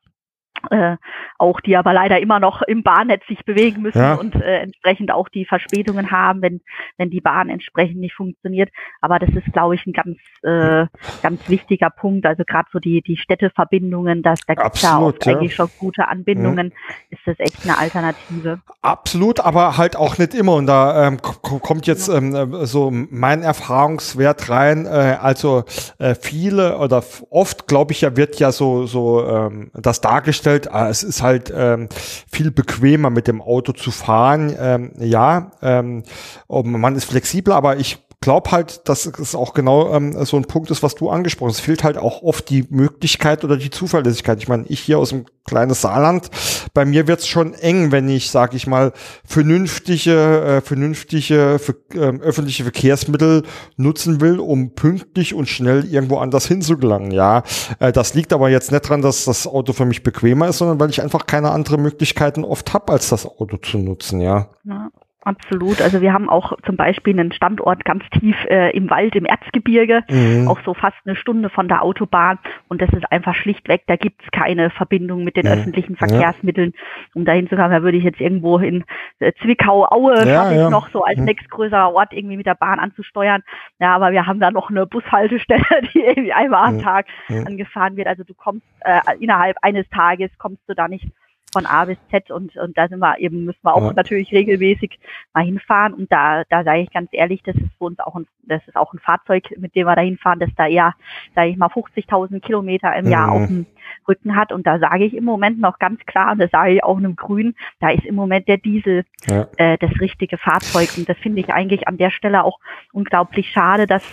[0.70, 0.98] äh,
[1.38, 4.16] auch die aber leider immer noch im Bahnnetz sich bewegen müssen ja.
[4.16, 6.62] und äh, entsprechend auch die Verspätungen haben, wenn
[6.98, 8.70] wenn die Bahn entsprechend nicht funktioniert.
[9.02, 10.88] Aber das ist, glaube ich, ein ganz äh,
[11.22, 12.26] ganz wichtiger Punkt.
[12.26, 15.36] Also gerade so die die Städteverbindungen, dass da gibt ja auch ja.
[15.36, 16.74] eigentlich schon gute Anbindungen, mhm.
[17.10, 18.60] ist das echt eine Alternative.
[18.82, 20.56] Absolut, aber halt auch nicht immer.
[20.56, 24.86] Und da ähm, kommt jetzt ähm, so mein Erfahrungswert rein.
[24.86, 25.64] Äh, also
[26.00, 30.90] äh, viele oder oft, glaube ich, ja wird ja so so ähm, das dargestellt ah,
[30.90, 31.90] es ist halt ähm,
[32.32, 34.56] viel bequemer mit dem Auto zu fahren.
[34.58, 36.04] Ähm, ja, ähm,
[36.48, 40.72] man ist flexibler, aber ich glaube halt, dass es auch genau ähm, so ein Punkt
[40.72, 41.60] ist, was du angesprochen hast.
[41.60, 44.40] Es fehlt halt auch oft die Möglichkeit oder die Zuverlässigkeit.
[44.40, 46.30] Ich meine, ich hier aus dem kleinen Saarland,
[46.74, 48.94] bei mir wird's schon eng, wenn ich, sage ich mal,
[49.26, 53.44] vernünftige, äh, vernünftige für, äh, öffentliche Verkehrsmittel
[53.76, 57.12] nutzen will, um pünktlich und schnell irgendwo anders hinzugelangen.
[57.12, 57.44] Ja,
[57.80, 60.80] äh, das liegt aber jetzt nicht dran, dass das Auto für mich bequemer ist, sondern
[60.80, 64.22] weil ich einfach keine andere Möglichkeiten oft habe, als das Auto zu nutzen.
[64.22, 64.48] Ja.
[64.64, 64.90] ja.
[65.26, 65.82] Absolut.
[65.82, 70.04] Also wir haben auch zum Beispiel einen Standort ganz tief äh, im Wald, im Erzgebirge,
[70.10, 70.50] mhm.
[70.50, 72.40] auch so fast eine Stunde von der Autobahn.
[72.68, 75.54] Und das ist einfach schlichtweg, da gibt's keine Verbindung mit den mhm.
[75.54, 76.74] öffentlichen Verkehrsmitteln.
[77.14, 78.84] Um dahin zu kommen, da würde ich jetzt irgendwo in
[79.20, 80.70] äh, Zwickau, Aue, ja, ich ja.
[80.70, 81.26] noch so als mhm.
[81.26, 83.44] nächstgrößerer Ort irgendwie mit der Bahn anzusteuern.
[83.80, 86.82] Ja, aber wir haben da noch eine Bushaltestelle, die irgendwie einmal am mhm.
[86.82, 87.48] Tag mhm.
[87.48, 88.08] angefahren wird.
[88.08, 91.08] Also du kommst äh, innerhalb eines Tages kommst du da nicht
[91.54, 93.94] von A bis Z und, und da sind wir eben, müssen wir auch ja.
[93.94, 95.00] natürlich regelmäßig
[95.34, 95.94] mal hinfahren.
[95.94, 98.76] Und da, da sage ich ganz ehrlich, das ist für uns auch ein, das ist
[98.76, 100.94] auch ein Fahrzeug, mit dem wir da hinfahren, das da eher,
[101.36, 103.34] sage ich mal, 50.000 Kilometer im Jahr mhm.
[103.34, 103.66] auf dem
[104.08, 104.52] Rücken hat.
[104.52, 107.16] Und da sage ich im Moment noch ganz klar, und das sage ich auch einem
[107.16, 109.48] Grün, da ist im Moment der Diesel ja.
[109.58, 110.90] äh, das richtige Fahrzeug.
[110.98, 112.60] Und das finde ich eigentlich an der Stelle auch
[112.92, 114.04] unglaublich schade, dass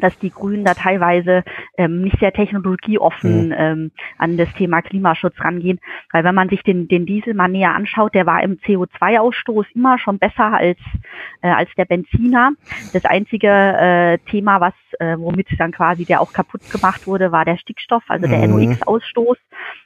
[0.00, 1.44] dass die Grünen da teilweise
[1.76, 3.54] ähm, nicht sehr technologieoffen mhm.
[3.56, 5.80] ähm, an das Thema Klimaschutz rangehen.
[6.12, 9.98] Weil wenn man sich den, den Diesel mal näher anschaut, der war im CO2-Ausstoß immer
[9.98, 10.78] schon besser als,
[11.42, 12.52] äh, als der Benziner.
[12.92, 17.44] Das einzige äh, Thema, was äh, womit dann quasi der auch kaputt gemacht wurde, war
[17.44, 18.70] der Stickstoff, also der mhm.
[18.70, 19.38] NOx-Ausstoß.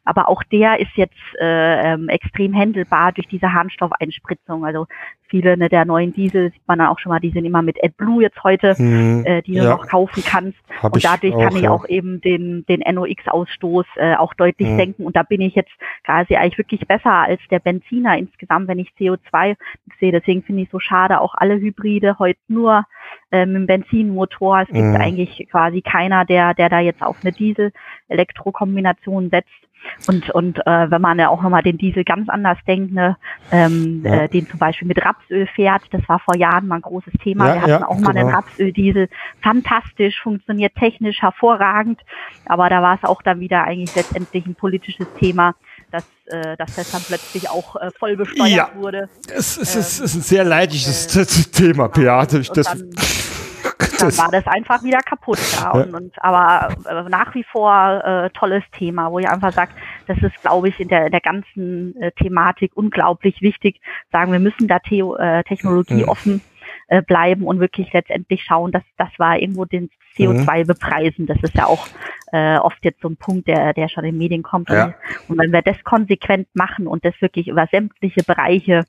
[0.05, 4.65] Aber auch der ist jetzt äh, ähm, extrem händelbar durch diese Harnstoffeinspritzung.
[4.65, 4.87] Also
[5.29, 7.83] viele ne, der neuen Diesel sieht man dann auch schon mal, die sind immer mit
[7.83, 9.25] AdBlue jetzt heute, mhm.
[9.25, 9.71] äh, die du ja.
[9.71, 10.59] noch kaufen kannst.
[10.81, 11.71] Hab und dadurch auch, kann ich ja.
[11.71, 14.77] auch eben den, den NOx-Ausstoß äh, auch deutlich mhm.
[14.77, 15.05] senken.
[15.05, 15.73] Und da bin ich jetzt
[16.05, 19.57] quasi eigentlich wirklich besser als der Benziner insgesamt, wenn ich CO2
[19.99, 20.13] sehe.
[20.13, 22.85] Deswegen finde ich so schade, auch alle Hybride heute nur
[23.31, 24.61] äh, mit dem Benzinmotor.
[24.61, 24.97] Es gibt mhm.
[24.97, 29.51] eigentlich quasi keiner, der, der da jetzt auf eine Diesel-Elektro-Kombination setzt.
[30.07, 33.17] Und, und äh, wenn man ja auch nochmal den Diesel ganz anders denkt, ne,
[33.51, 34.23] ähm, ja.
[34.23, 37.49] äh, den zum Beispiel mit Rapsöl fährt, das war vor Jahren mal ein großes Thema.
[37.49, 38.27] Ja, Wir hatten ja, auch mal genau.
[38.27, 39.09] einen Rapsöldiesel.
[39.43, 42.01] Fantastisch, funktioniert technisch hervorragend,
[42.47, 45.55] aber da war es auch dann wieder eigentlich letztendlich ein politisches Thema,
[45.91, 48.71] dass, äh, dass das dann plötzlich auch äh, voll besteuert ja.
[48.75, 49.09] wurde.
[49.29, 52.41] Es, es, ähm, ist, es ist ein sehr leidiges äh, Thema, Beate.
[52.41, 52.91] Dann,
[53.99, 55.39] dann war das einfach wieder kaputt.
[55.61, 55.71] Ja.
[55.73, 59.73] Und, und aber äh, nach wie vor äh, tolles Thema, wo ich einfach sage,
[60.07, 63.81] das ist, glaube ich, in der, der ganzen äh, Thematik unglaublich wichtig.
[64.13, 66.09] Sagen, wir müssen da Theo, äh, Technologie mhm.
[66.09, 66.41] offen
[66.89, 70.67] äh, bleiben und wirklich letztendlich schauen, dass das war irgendwo den CO2 mhm.
[70.67, 71.27] bepreisen.
[71.27, 71.87] Das ist ja auch
[72.33, 74.69] äh, oft jetzt so ein Punkt, der, der schon in Medien kommt.
[74.71, 74.95] Ja.
[75.29, 78.85] Und wenn wir das konsequent machen und das wirklich über sämtliche Bereiche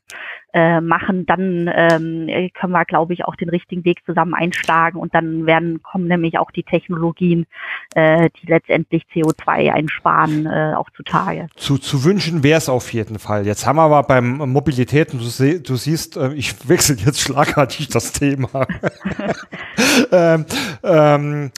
[0.56, 5.14] äh, machen, dann ähm, können wir, glaube ich, auch den richtigen Weg zusammen einschlagen und
[5.14, 7.46] dann werden kommen nämlich auch die Technologien,
[7.94, 11.48] äh, die letztendlich CO2 einsparen, äh, auch zutage.
[11.58, 13.46] Zu, zu wünschen wäre es auf jeden Fall.
[13.46, 17.90] Jetzt haben wir aber beim Mobilität, du, sie, du siehst, äh, ich wechsle jetzt schlagartig
[17.90, 18.66] das Thema.
[20.14, 20.46] ähm,
[20.84, 21.52] ähm,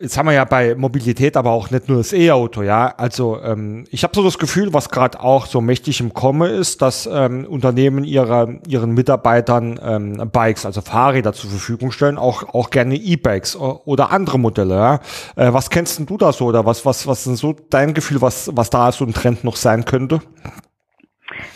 [0.00, 2.94] Jetzt haben wir ja bei Mobilität aber auch nicht nur das E-Auto, ja.
[2.96, 6.82] Also ähm, ich habe so das Gefühl, was gerade auch so mächtig im Komme ist,
[6.82, 12.70] dass ähm, Unternehmen ihre, ihren Mitarbeitern ähm, Bikes, also Fahrräder zur Verfügung stellen, auch, auch
[12.70, 14.76] gerne E-Bikes oder andere Modelle.
[14.76, 15.00] Ja?
[15.34, 18.22] Äh, was kennst denn du da so oder was, was, was ist so dein Gefühl,
[18.22, 20.20] was, was da so ein Trend noch sein könnte?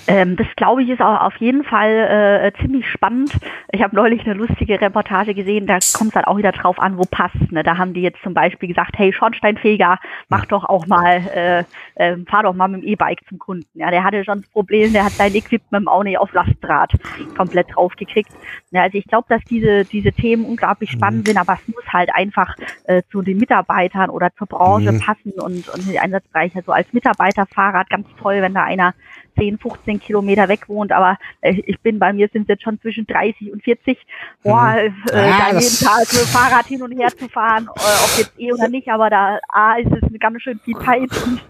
[0.06, 3.32] Ähm, das glaube ich ist auch auf jeden Fall äh, ziemlich spannend.
[3.72, 6.98] Ich habe neulich eine lustige Reportage gesehen, da kommt es halt auch wieder drauf an,
[6.98, 7.52] wo passt.
[7.52, 7.62] Ne?
[7.62, 11.64] Da haben die jetzt zum Beispiel gesagt, hey Schornsteinfeger, mach doch auch mal, äh,
[11.94, 13.66] äh, fahr doch mal mit dem E-Bike zum Kunden.
[13.78, 16.92] Ja, der hatte schon das Problem, der hat sein Equipment auch nicht auf Lastdraht
[17.36, 18.30] komplett draufgekriegt.
[18.70, 21.26] Ja, also ich glaube, dass diese diese Themen unglaublich spannend mhm.
[21.26, 22.54] sind, aber es muss halt einfach
[22.84, 25.00] äh, zu den Mitarbeitern oder zur Branche mhm.
[25.00, 26.58] passen und, und die Einsatzbereiche.
[26.58, 28.94] Also als Mitarbeiterfahrrad ganz toll, wenn da einer
[29.38, 33.06] 10, 15 Kilometer weg wohnt, aber äh, ich bin bei mir sind jetzt schon zwischen
[33.06, 33.98] 30 und 40.
[34.42, 34.94] Boah, mhm.
[35.12, 38.18] äh, ja, da jeden Tag mit dem Fahrrad hin und her zu fahren, äh, ob
[38.18, 41.40] jetzt eh oder nicht, aber da A ist es eine ganz schön viel Zeit und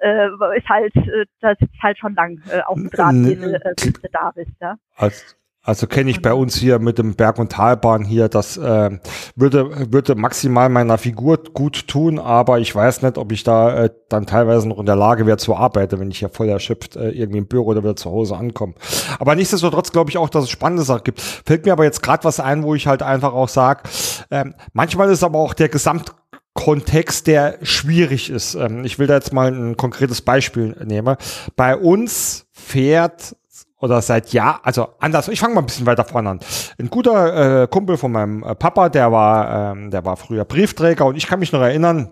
[0.00, 3.74] äh, ist halt, äh, das ist halt schon lang äh, auf dem Draht, bis, äh,
[3.76, 4.52] du da bist.
[4.60, 4.76] Ja?
[4.96, 8.98] Als also kenne ich bei uns hier mit dem Berg- und Talbahn hier, das äh,
[9.36, 13.90] würde, würde maximal meiner Figur gut tun, aber ich weiß nicht, ob ich da äh,
[14.08, 17.10] dann teilweise noch in der Lage wäre zu arbeiten, wenn ich hier voll erschöpft äh,
[17.10, 18.74] irgendwie im Büro oder wieder zu Hause ankomme.
[19.18, 21.20] Aber nichtsdestotrotz glaube ich auch, dass es spannende Sachen gibt.
[21.20, 23.82] Fällt mir aber jetzt gerade was ein, wo ich halt einfach auch sage,
[24.30, 26.14] ähm, manchmal ist aber auch der Gesamt
[26.54, 28.54] Kontext, der schwierig ist.
[28.54, 31.16] Ähm, ich will da jetzt mal ein konkretes Beispiel nehmen.
[31.54, 33.36] Bei uns fährt
[33.80, 36.40] oder seit Jahr, also anders, ich fange mal ein bisschen weiter vorne an.
[36.78, 41.06] Ein guter äh, Kumpel von meinem äh, Papa, der war, ähm, der war früher Briefträger
[41.06, 42.10] und ich kann mich noch erinnern,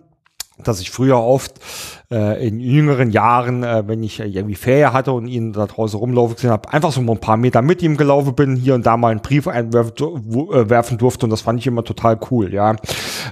[0.65, 1.61] dass ich früher oft
[2.11, 6.35] äh, in jüngeren Jahren, äh, wenn ich irgendwie Ferien hatte und ihn da draußen rumlaufen
[6.35, 9.11] gesehen habe, einfach so ein paar Meter mit ihm gelaufen bin, hier und da mal
[9.11, 12.75] einen Brief einwerfen äh, durfte und das fand ich immer total cool, ja.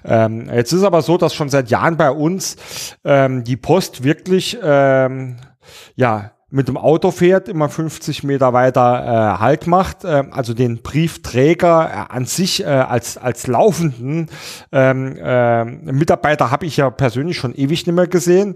[0.04, 2.56] Ähm, jetzt ist aber so, dass schon seit Jahren bei uns
[3.04, 5.36] ähm, die Post wirklich ähm,
[5.96, 10.82] ja mit dem Auto fährt, immer 50 Meter weiter äh, Halt macht, äh, also den
[10.82, 14.30] Briefträger äh, an sich äh, als, als laufenden
[14.72, 18.54] ähm, äh, Mitarbeiter habe ich ja persönlich schon ewig nicht mehr gesehen,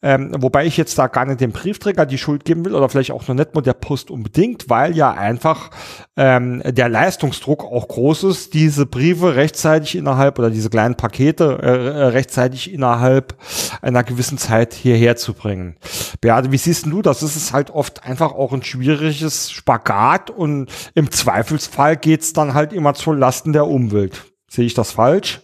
[0.00, 3.12] ähm, wobei ich jetzt da gar nicht dem Briefträger die Schuld geben will oder vielleicht
[3.12, 5.70] auch noch nicht mal der Post unbedingt, weil ja einfach
[6.16, 12.04] ähm, der Leistungsdruck auch groß ist, diese Briefe rechtzeitig innerhalb oder diese kleinen Pakete äh,
[12.06, 13.34] rechtzeitig innerhalb
[13.80, 15.76] einer gewissen Zeit hierher zu bringen.
[16.20, 17.22] Beate, wie siehst du das?
[17.22, 22.72] Ist es halt oft einfach auch ein schwieriges Spagat und im Zweifelsfall geht's dann halt
[22.72, 24.24] immer zu Lasten der Umwelt.
[24.48, 25.40] Sehe ich das falsch?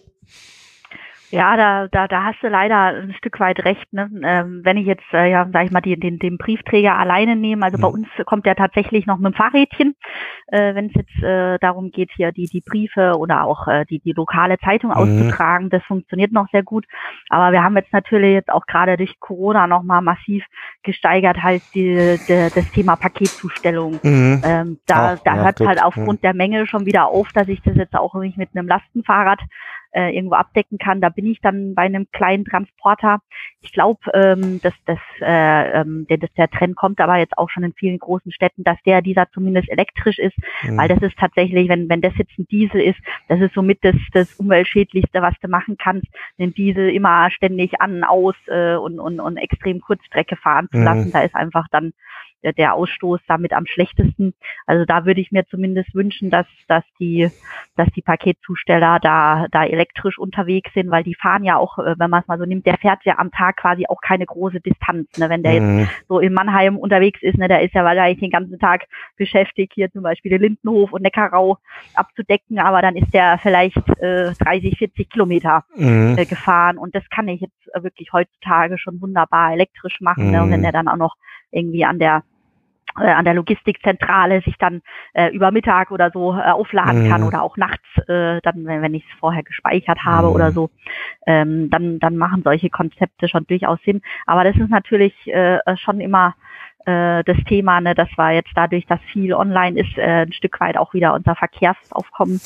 [1.31, 3.91] Ja, da, da, da hast du leider ein Stück weit recht.
[3.93, 4.09] Ne?
[4.23, 7.63] Ähm, wenn ich jetzt, äh, ja, sag ich mal, die, den, den Briefträger alleine nehme,
[7.63, 7.81] also mhm.
[7.81, 9.95] bei uns kommt der tatsächlich noch mit dem Fahrrädchen,
[10.47, 13.99] äh, wenn es jetzt äh, darum geht, hier die, die Briefe oder auch äh, die,
[13.99, 14.97] die lokale Zeitung mhm.
[14.97, 16.85] auszutragen, das funktioniert noch sehr gut.
[17.29, 20.43] Aber wir haben jetzt natürlich jetzt auch gerade durch Corona nochmal massiv
[20.83, 23.99] gesteigert halt die, die, das Thema Paketzustellung.
[24.01, 24.41] Mhm.
[24.43, 25.67] Ähm, da Ach, da ja, hört gut.
[25.67, 26.23] halt aufgrund mhm.
[26.23, 29.39] der Menge schon wieder auf, dass ich das jetzt auch nicht mit einem Lastenfahrrad
[29.91, 31.01] äh, irgendwo abdecken kann.
[31.01, 33.21] Da bin ich dann bei einem kleinen Transporter.
[33.61, 37.49] Ich glaube, ähm, dass, dass, äh, ähm, der, dass der Trend kommt aber jetzt auch
[37.49, 40.77] schon in vielen großen Städten, dass der dieser zumindest elektrisch ist, mhm.
[40.77, 43.95] weil das ist tatsächlich, wenn, wenn das jetzt ein Diesel ist, das ist somit das,
[44.13, 49.19] das umweltschädlichste, was du machen kannst, den Diesel immer ständig an, aus äh, und, und,
[49.19, 51.07] und extrem Kurzstrecke fahren zu lassen.
[51.07, 51.11] Mhm.
[51.11, 51.93] Da ist einfach dann
[52.43, 54.33] der, der Ausstoß damit am schlechtesten.
[54.65, 57.29] Also da würde ich mir zumindest wünschen, dass, dass die,
[57.75, 62.09] dass die Paketzusteller da, da elektrisch unterwegs sind, weil die fahren ja auch, äh, wenn
[62.09, 65.17] man es mal so nimmt, der fährt ja am Tag quasi auch keine große Distanz.
[65.17, 65.29] Ne?
[65.29, 65.79] Wenn der mhm.
[65.79, 68.85] jetzt so in Mannheim unterwegs ist, ne, der ist ja wahrscheinlich den ganzen Tag
[69.17, 71.57] beschäftigt, hier zum Beispiel den Lindenhof und Neckarau
[71.93, 76.15] abzudecken, aber dann ist der vielleicht äh, 30, 40 Kilometer mhm.
[76.17, 80.27] äh, gefahren und das kann ich jetzt wirklich heutzutage schon wunderbar elektrisch machen.
[80.27, 80.31] Mhm.
[80.31, 80.43] Ne?
[80.43, 80.65] Und wenn mhm.
[80.65, 81.15] er dann auch noch
[81.51, 82.23] irgendwie an der
[83.03, 84.81] an der Logistikzentrale sich dann
[85.13, 87.09] äh, über Mittag oder so äh, aufladen mhm.
[87.09, 90.33] kann oder auch nachts, äh, dann wenn, wenn ich es vorher gespeichert habe mhm.
[90.33, 90.69] oder so,
[91.25, 94.01] ähm, dann dann machen solche Konzepte schon durchaus Sinn.
[94.25, 96.35] Aber das ist natürlich äh, schon immer
[96.85, 100.59] äh, das Thema, ne, dass wir jetzt dadurch, dass viel online ist, äh, ein Stück
[100.59, 102.39] weit auch wieder unser Verkehrsaufkommen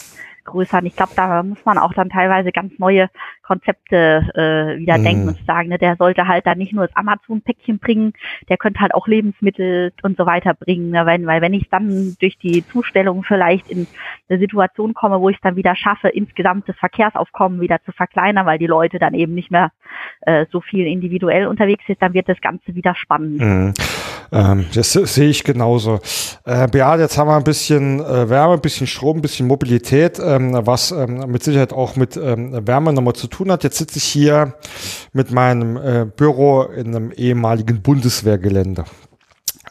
[0.44, 0.86] vergrößern.
[0.86, 3.10] Ich glaube, da muss man auch dann teilweise ganz neue
[3.42, 5.04] Konzepte äh, wieder mhm.
[5.04, 8.14] denken und sagen, ne, der sollte halt dann nicht nur das Amazon-Päckchen bringen,
[8.50, 10.92] der könnte halt auch Lebensmittel und so weiter bringen.
[10.92, 13.88] Ne, weil, weil wenn ich dann durch die Zustellung vielleicht in
[14.30, 18.46] eine Situation komme, wo ich es dann wieder schaffe, insgesamt das Verkehrsaufkommen wieder zu verkleinern,
[18.46, 19.72] weil die Leute dann eben nicht mehr
[20.22, 23.42] äh, so viel individuell unterwegs sind, dann wird das Ganze wieder spannend.
[23.42, 23.74] Mhm.
[24.34, 26.00] Ähm, das sehe ich genauso.
[26.44, 30.18] Äh, Beate, jetzt haben wir ein bisschen äh, Wärme, ein bisschen Strom, ein bisschen Mobilität,
[30.36, 33.64] ähm, was ähm, mit Sicherheit auch mit ähm, Wärme nochmal zu tun hat.
[33.64, 34.56] Jetzt sitze ich hier
[35.12, 38.86] mit meinem äh, Büro in einem ehemaligen Bundeswehrgelände.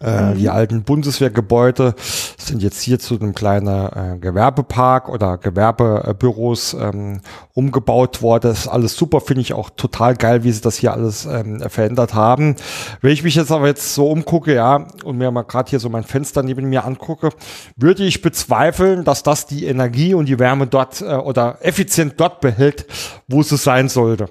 [0.01, 0.51] Äh, die mhm.
[0.51, 1.95] alten Bundeswehrgebäude
[2.37, 7.21] sind jetzt hier zu einem kleinen äh, Gewerbepark oder Gewerbebüros ähm,
[7.55, 8.51] umgebaut worden.
[8.51, 11.61] Das ist alles super, finde ich auch total geil, wie sie das hier alles ähm,
[11.69, 12.57] verändert haben.
[13.01, 15.89] Wenn ich mich jetzt aber jetzt so umgucke, ja, und mir mal gerade hier so
[15.89, 17.31] mein Fenster neben mir angucke,
[17.77, 22.41] würde ich bezweifeln, dass das die Energie und die Wärme dort äh, oder effizient dort
[22.41, 22.87] behält,
[23.29, 24.31] wo es sein sollte.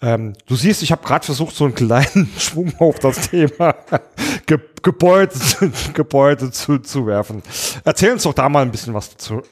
[0.00, 3.74] Ähm, du siehst, ich habe gerade versucht, so einen kleinen Schwung auf das Thema
[4.46, 5.32] Ge Gebäude,
[5.94, 7.42] Gebäude zu, zu werfen.
[7.84, 9.42] Erzähl uns doch da mal ein bisschen was dazu.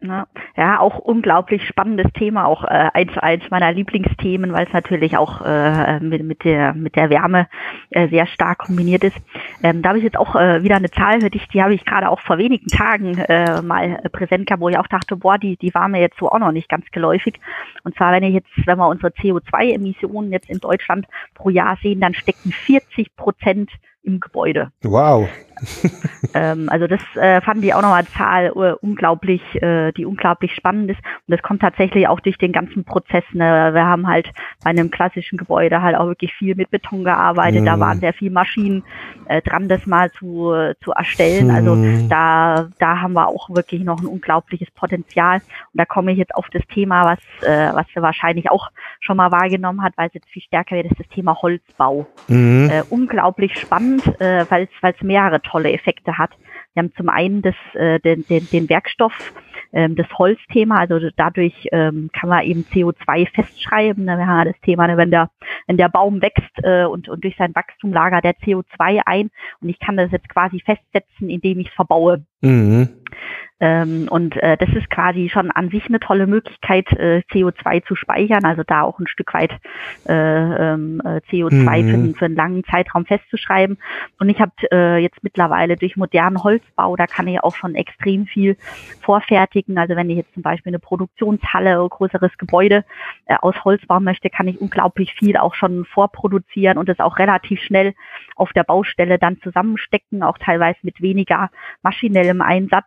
[0.00, 5.16] Ja, Ja, auch unglaublich spannendes Thema, auch äh, eins, eins meiner Lieblingsthemen, weil es natürlich
[5.16, 7.48] auch äh, mit, mit, der, mit der Wärme
[7.90, 9.16] äh, sehr stark kombiniert ist.
[9.60, 11.84] Ähm, da habe ich jetzt auch äh, wieder eine Zahl für dich, die habe ich
[11.84, 15.56] gerade auch vor wenigen Tagen äh, mal präsent gehabt, wo ich auch dachte, boah, die,
[15.56, 17.40] die war mir jetzt so auch noch nicht ganz geläufig.
[17.82, 22.00] Und zwar, wenn ich jetzt, wenn wir unsere CO2-Emissionen jetzt in Deutschland pro Jahr sehen,
[22.00, 23.70] dann stecken 40 Prozent
[24.04, 24.70] im Gebäude.
[24.82, 25.28] Wow.
[26.34, 30.90] ähm, also das äh, fanden die auch nochmal Zahl uh, unglaublich, äh, die unglaublich spannend
[30.90, 31.00] ist.
[31.26, 33.24] Und das kommt tatsächlich auch durch den ganzen Prozess.
[33.32, 33.70] Ne?
[33.72, 34.30] Wir haben halt
[34.62, 37.62] bei einem klassischen Gebäude halt auch wirklich viel mit Beton gearbeitet.
[37.62, 37.66] Mm.
[37.66, 37.80] Da mhm.
[37.80, 38.84] waren sehr viele Maschinen
[39.26, 40.52] äh, dran, das mal zu,
[40.82, 41.48] zu erstellen.
[41.48, 41.50] Mm.
[41.50, 42.08] Also mhm.
[42.08, 45.36] da, da haben wir auch wirklich noch ein unglaubliches Potenzial.
[45.36, 49.16] Und da komme ich jetzt auf das Thema, was, äh, was wir wahrscheinlich auch schon
[49.16, 52.06] mal wahrgenommen hat, weil es jetzt viel stärker wird, ist das Thema Holzbau.
[52.28, 52.70] Mhm.
[52.70, 56.30] Äh, unglaublich spannend, äh, weil es mehrere tolle Effekte hat.
[56.74, 59.12] Wir haben zum einen das, äh, den, den, den Werkstoff,
[59.72, 64.04] ähm, das Holzthema, also dadurch ähm, kann man eben CO2 festschreiben.
[64.04, 64.18] Ne?
[64.18, 65.30] Wir haben das Thema, ne, wenn der,
[65.66, 69.30] wenn der Baum wächst äh, und, und durch sein Wachstum lagert der CO2 ein
[69.60, 72.24] und ich kann das jetzt quasi festsetzen, indem ich es verbaue.
[72.40, 72.88] Mhm.
[73.60, 77.96] Ähm, und äh, das ist quasi schon an sich eine tolle Möglichkeit, äh, CO2 zu
[77.96, 79.50] speichern, also da auch ein Stück weit
[80.08, 82.12] äh, ähm, äh, CO2 mhm.
[82.12, 83.78] für, für, einen langen Zeitraum festzuschreiben.
[84.20, 88.26] Und ich habe äh, jetzt mittlerweile durch modernen Holzbau, da kann ich auch schon extrem
[88.26, 88.56] viel
[89.00, 89.76] vorfertigen.
[89.76, 92.84] Also wenn ich jetzt zum Beispiel eine Produktionshalle oder größeres Gebäude
[93.26, 97.18] äh, aus Holz bauen möchte, kann ich unglaublich viel auch schon vorproduzieren und das auch
[97.18, 97.94] relativ schnell
[98.36, 101.50] auf der Baustelle dann zusammenstecken, auch teilweise mit weniger
[101.82, 102.86] maschinellem Einsatz.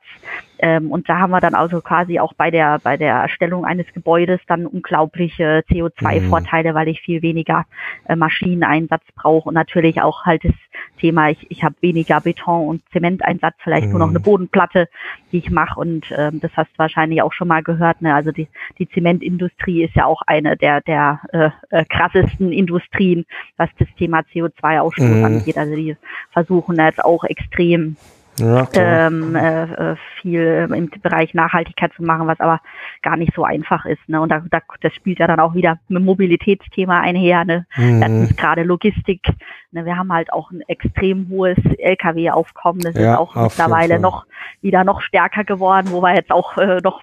[0.61, 3.91] Ähm, und da haben wir dann also quasi auch bei der, bei der Erstellung eines
[3.93, 6.75] Gebäudes dann unglaubliche CO2-Vorteile, mhm.
[6.75, 7.65] weil ich viel weniger
[8.07, 10.53] äh, Maschineneinsatz brauche und natürlich auch halt das
[10.99, 13.91] Thema, ich, ich habe weniger Beton- und Zementeinsatz, vielleicht mhm.
[13.91, 14.23] nur noch eine mhm.
[14.23, 14.87] Bodenplatte,
[15.31, 18.03] die ich mache und ähm, das hast du wahrscheinlich auch schon mal gehört.
[18.03, 18.13] Ne?
[18.13, 18.47] Also die,
[18.77, 23.25] die Zementindustrie ist ja auch eine der, der äh, äh, krassesten Industrien,
[23.57, 25.25] was das Thema CO2-Ausstoß mhm.
[25.25, 25.57] angeht.
[25.57, 25.97] Also die
[26.31, 27.95] versuchen jetzt auch extrem
[28.41, 32.59] ja, ähm, äh, äh, viel im Bereich Nachhaltigkeit zu machen, was aber
[33.01, 34.07] gar nicht so einfach ist.
[34.07, 34.19] Ne?
[34.19, 37.45] Und da, da, das spielt ja dann auch wieder mit Mobilitätsthema einher.
[37.45, 37.65] Ne?
[37.75, 38.29] Mhm.
[38.35, 39.21] gerade Logistik.
[39.71, 39.85] Ne?
[39.85, 42.81] Wir haben halt auch ein extrem hohes Lkw-Aufkommen.
[42.81, 44.25] Das ja, ist auch mittlerweile noch
[44.61, 47.01] wieder noch stärker geworden, wo wir jetzt auch äh, noch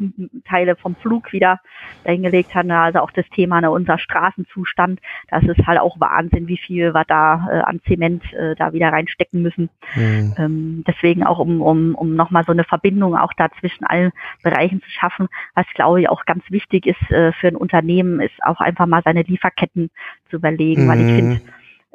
[0.49, 1.61] Teile vom Flug wieder
[2.05, 2.71] dahingelegt haben.
[2.71, 5.01] Also auch das Thema ne, unser Straßenzustand.
[5.31, 8.93] Das ist halt auch Wahnsinn, wie viel wir da äh, an Zement äh, da wieder
[8.93, 9.71] reinstecken müssen.
[9.95, 10.35] Mhm.
[10.39, 14.13] Ähm, deswegen auch um, um, um nochmal so eine Verbindung auch da zwischen allen
[14.43, 15.29] Bereichen zu schaffen.
[15.55, 19.03] Was glaube ich auch ganz wichtig ist äh, für ein Unternehmen, ist auch einfach mal
[19.05, 19.91] seine Lieferketten
[20.31, 20.89] zu überlegen, mhm.
[20.89, 21.17] weil ich mhm.
[21.17, 21.41] finde,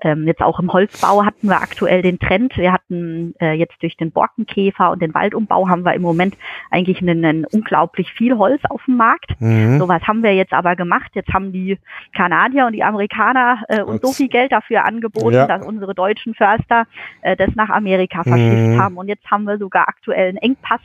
[0.04, 2.58] ähm, jetzt auch im Holzbau hatten wir aktuell den Trend.
[2.58, 6.38] Wir hatten äh, jetzt durch den Borkenkäfer und den Waldumbau haben wir im Moment
[6.70, 9.32] eigentlich einen, einen unglaublich viel Holz auf dem Markt.
[9.40, 9.80] Mhm.
[9.80, 11.12] So was haben wir jetzt aber gemacht.
[11.14, 11.78] Jetzt haben die
[12.16, 15.48] Kanadier und die Amerikaner äh, uns so viel Geld dafür angeboten, ja.
[15.48, 16.86] dass unsere deutschen Förster
[17.22, 18.82] äh, das nach Amerika verschifft mhm.
[18.82, 18.98] haben.
[18.98, 20.82] Und jetzt haben wir sogar aktuell einen Engpass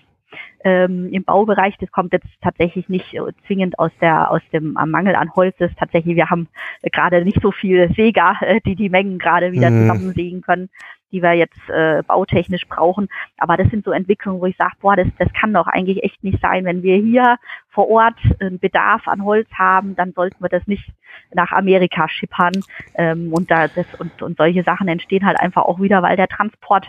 [0.64, 1.76] ähm, im Baubereich.
[1.80, 5.54] Das kommt jetzt tatsächlich nicht äh, zwingend aus der aus dem Mangel an Holz.
[5.58, 6.48] Das ist tatsächlich, wir haben
[6.82, 9.82] äh, gerade nicht so viele Säger, äh, die die Mengen gerade wieder mhm.
[9.82, 10.68] zusammensägen können,
[11.12, 13.08] die wir jetzt äh, bautechnisch brauchen.
[13.38, 16.22] Aber das sind so Entwicklungen, wo ich sage, boah, das, das kann doch eigentlich echt
[16.22, 16.64] nicht sein.
[16.64, 17.36] Wenn wir hier
[17.68, 20.90] vor Ort einen Bedarf an Holz haben, dann sollten wir das nicht
[21.32, 22.52] nach Amerika schippern.
[22.94, 26.28] Ähm, und da das und, und solche Sachen entstehen halt einfach auch wieder, weil der
[26.28, 26.86] Transport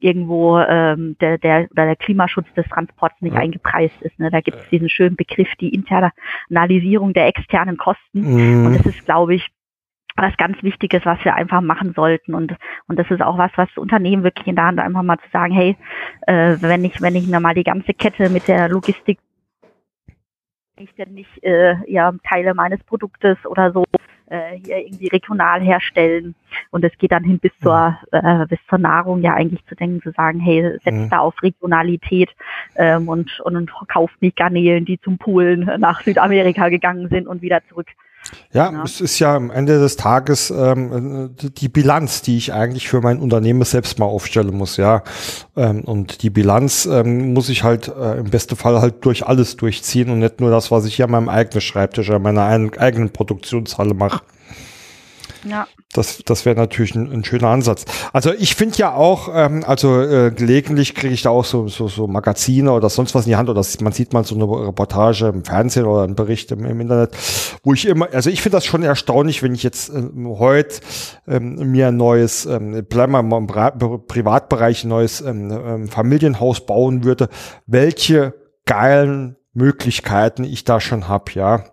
[0.00, 3.40] irgendwo ähm, der, der oder der Klimaschutz des Transports nicht ja.
[3.40, 4.18] eingepreist ist.
[4.18, 4.30] Ne?
[4.30, 8.20] Da gibt es diesen schönen Begriff, die Internalisierung der externen Kosten.
[8.20, 8.66] Mhm.
[8.66, 9.48] Und das ist, glaube ich,
[10.22, 12.34] was ganz Wichtiges, was wir einfach machen sollten.
[12.34, 12.56] Und,
[12.86, 15.52] und das ist auch was, was Unternehmen wirklich in der Hand einfach mal zu sagen,
[15.52, 15.76] hey,
[16.26, 19.18] äh, wenn ich, wenn ich mir mal die ganze Kette mit der Logistik
[20.80, 23.84] ich denn nicht äh, ja, Teile meines Produktes oder so
[24.30, 26.34] äh, hier irgendwie regional herstellen.
[26.70, 30.02] Und es geht dann hin bis zur, äh, bis zur Nahrung ja eigentlich zu denken,
[30.02, 31.10] zu sagen, hey, setzt mhm.
[31.10, 32.30] da auf Regionalität
[32.76, 37.42] ähm, und, und, und kauft nicht Garnelen, die zum Poolen nach Südamerika gegangen sind und
[37.42, 37.88] wieder zurück
[38.52, 42.88] ja, ja, es ist ja am Ende des Tages ähm, die Bilanz, die ich eigentlich
[42.88, 45.02] für mein Unternehmen selbst mal aufstellen muss, ja.
[45.56, 49.56] Ähm, und die Bilanz ähm, muss ich halt äh, im besten Fall halt durch alles
[49.56, 53.10] durchziehen und nicht nur das, was ich hier an meinem eigenen Schreibtisch, an meiner eigenen
[53.10, 54.22] Produktionshalle mache.
[55.44, 55.66] Ja.
[55.92, 57.84] Das, das wäre natürlich ein, ein, schöner Ansatz.
[58.12, 61.88] Also ich finde ja auch, ähm, also äh, gelegentlich kriege ich da auch so, so,
[61.88, 65.28] so Magazine oder sonst was in die Hand oder man sieht mal so eine Reportage
[65.28, 67.16] im Fernsehen oder einen Bericht im, im Internet,
[67.62, 70.80] wo ich immer, also ich finde das schon erstaunlich, wenn ich jetzt äh, heute
[71.26, 76.66] ähm, mir ein neues, ähm, bleiben wir mal im Privatbereich, ein neues ähm, ähm, Familienhaus
[76.66, 77.28] bauen würde,
[77.66, 78.34] welche
[78.66, 81.64] geilen Möglichkeiten ich da schon habe, ja.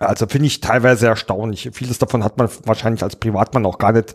[0.00, 1.70] Also finde ich teilweise erstaunlich.
[1.72, 4.14] Vieles davon hat man wahrscheinlich als Privatmann auch gar nicht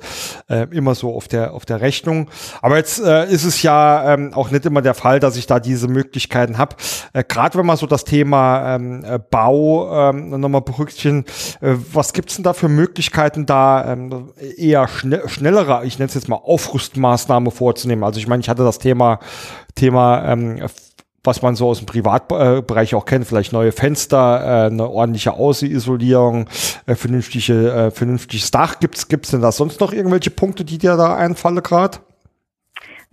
[0.50, 2.30] äh, immer so auf der auf der Rechnung.
[2.62, 5.60] Aber jetzt äh, ist es ja ähm, auch nicht immer der Fall, dass ich da
[5.60, 6.76] diese Möglichkeiten habe.
[7.14, 11.26] Äh, Gerade wenn man so das Thema ähm, äh, Bau ähm, nochmal berücksichtigen,
[11.62, 16.16] äh, was gibt's denn da für Möglichkeiten, da ähm, eher schne schnellere, ich nenne es
[16.16, 18.04] jetzt mal Aufrüstmaßnahme vorzunehmen?
[18.04, 19.20] Also ich meine, ich hatte das Thema
[19.76, 20.62] Thema ähm,
[21.24, 26.50] was man so aus dem Privatbereich auch kennt, vielleicht neue Fenster, äh, eine ordentliche Außenisolierung,
[26.86, 28.80] äh, vernünftige, äh, vernünftiges Dach.
[28.80, 32.00] Gibt's gibt's denn da sonst noch irgendwelche Punkte, die dir da einfallen gerade?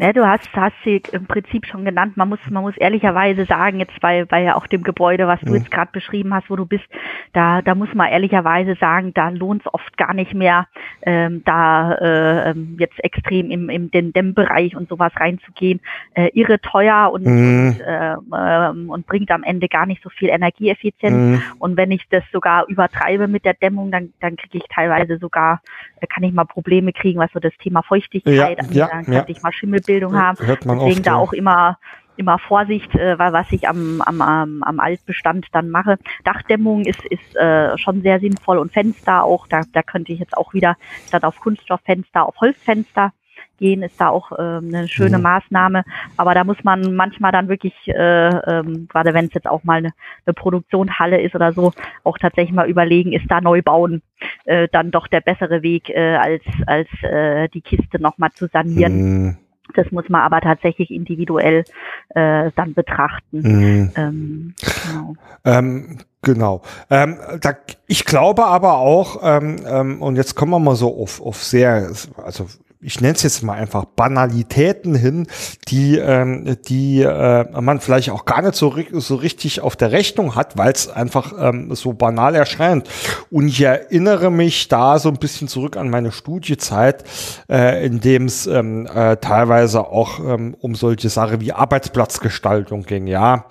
[0.01, 2.17] Ja, du hast, hast sie im Prinzip schon genannt.
[2.17, 5.51] Man muss, man muss ehrlicherweise sagen, jetzt bei, bei ja auch dem Gebäude, was du
[5.51, 5.57] mhm.
[5.57, 6.87] jetzt gerade beschrieben hast, wo du bist,
[7.35, 10.69] da, da muss man ehrlicherweise sagen, da lohnt es oft gar nicht mehr,
[11.03, 15.81] ähm, da äh, ähm, jetzt extrem im, im den Dämmbereich und sowas reinzugehen.
[16.15, 17.69] Äh, irre teuer und, mhm.
[17.69, 21.15] und, äh, ähm, und bringt am Ende gar nicht so viel Energieeffizienz.
[21.15, 21.43] Mhm.
[21.59, 25.61] Und wenn ich das sogar übertreibe mit der Dämmung, dann, dann kriege ich teilweise sogar,
[26.01, 28.75] äh, kann ich mal Probleme kriegen, was so das Thema Feuchtigkeit ja, angeht.
[28.75, 29.25] Ja, dann kann ja.
[29.27, 30.39] ich mal Schimmel Ausbildung haben.
[30.47, 31.17] Hört man Deswegen oft, da ja.
[31.17, 31.79] auch immer
[32.17, 35.97] immer Vorsicht, äh, was ich am, am, am, am Altbestand dann mache.
[36.25, 40.37] Dachdämmung ist, ist äh, schon sehr sinnvoll und Fenster auch, da, da könnte ich jetzt
[40.37, 40.77] auch wieder
[41.07, 43.13] statt auf Kunststofffenster auf Holzfenster
[43.59, 45.23] gehen, ist da auch äh, eine schöne mhm.
[45.23, 45.85] Maßnahme.
[46.19, 49.79] Aber da muss man manchmal dann wirklich, äh, ähm, gerade wenn es jetzt auch mal
[49.79, 49.93] eine,
[50.27, 51.73] eine Produktionshalle ist oder so,
[52.05, 54.03] auch tatsächlich mal überlegen, ist da Neubauen
[54.45, 59.25] äh, dann doch der bessere Weg, äh, als, als äh, die Kiste nochmal zu sanieren.
[59.25, 59.37] Mhm.
[59.75, 61.65] Das muss man aber tatsächlich individuell
[62.11, 63.41] äh, dann betrachten.
[63.43, 63.93] Mhm.
[63.97, 64.55] Ähm,
[64.87, 65.15] genau.
[65.45, 66.63] Ähm, genau.
[66.91, 67.55] Ähm, da,
[67.87, 71.91] ich glaube aber auch, ähm, ähm, und jetzt kommen wir mal so auf, auf sehr,
[72.17, 72.47] also
[72.83, 75.27] ich nenne es jetzt mal einfach Banalitäten hin,
[75.69, 80.35] die, ähm, die äh, man vielleicht auch gar nicht so, so richtig auf der Rechnung
[80.35, 82.89] hat, weil es einfach ähm, so banal erscheint.
[83.31, 87.05] Und ich erinnere mich da so ein bisschen zurück an meine Studiezeit,
[87.51, 93.07] äh, in dem es ähm, äh, teilweise auch ähm, um solche Sachen wie Arbeitsplatzgestaltung ging.
[93.07, 93.47] Ja,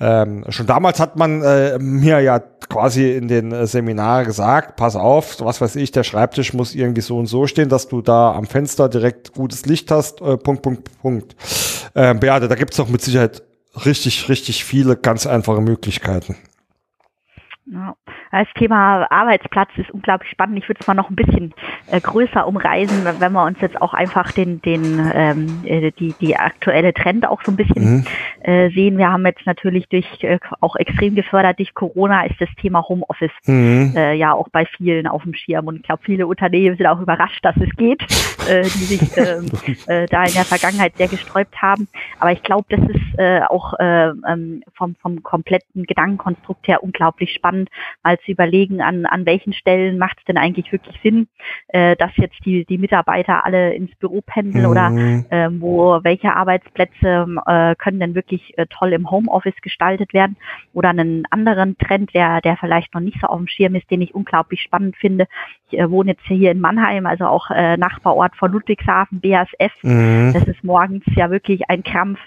[0.00, 4.94] ähm, schon damals hat man äh, mir ja quasi in den äh, Seminaren gesagt, pass
[4.94, 8.32] auf, was weiß ich, der Schreibtisch muss irgendwie so und so stehen, dass du da
[8.32, 11.36] am Fenster direkt gutes Licht hast, äh, Punkt, Punkt, Punkt.
[11.94, 13.42] Äh, Beate, da gibt's doch mit Sicherheit
[13.84, 16.36] richtig, richtig viele ganz einfache Möglichkeiten.
[17.66, 17.96] Ja.
[18.30, 20.58] Das Thema Arbeitsplatz ist unglaublich spannend.
[20.58, 21.54] Ich würde es mal noch ein bisschen
[21.90, 26.36] äh, größer umreisen, wenn wir uns jetzt auch einfach den, den ähm, äh, die, die
[26.36, 28.04] aktuelle Trend auch so ein bisschen mhm.
[28.42, 28.98] äh, sehen.
[28.98, 33.32] Wir haben jetzt natürlich durch äh, auch extrem gefördert durch Corona ist das Thema Homeoffice
[33.46, 33.92] mhm.
[33.96, 35.66] äh, ja auch bei vielen auf dem Schirm.
[35.66, 38.02] Und ich glaube, viele Unternehmen sind auch überrascht, dass es geht,
[38.48, 39.38] äh, die sich äh,
[39.86, 41.88] äh, da in der Vergangenheit sehr gesträubt haben.
[42.20, 47.32] Aber ich glaube, das ist äh, auch äh, ähm, vom, vom kompletten Gedankenkonstrukt her unglaublich
[47.32, 47.70] spannend,
[48.02, 51.28] mal zu überlegen, an, an welchen Stellen macht es denn eigentlich wirklich Sinn,
[51.68, 54.70] äh, dass jetzt die, die Mitarbeiter alle ins Büro pendeln mhm.
[54.70, 54.90] oder
[55.30, 60.36] äh, wo welche Arbeitsplätze äh, können denn wirklich äh, toll im Homeoffice gestaltet werden
[60.72, 64.02] oder einen anderen Trend, der, der vielleicht noch nicht so auf dem Schirm ist, den
[64.02, 65.26] ich unglaublich spannend finde.
[65.70, 69.72] Ich äh, wohne jetzt hier in Mannheim, also auch äh, Nachbarort von Ludwigshafen, BASF.
[69.82, 70.32] Mhm.
[70.32, 72.18] Das ist morgens ja wirklich ein Krampf,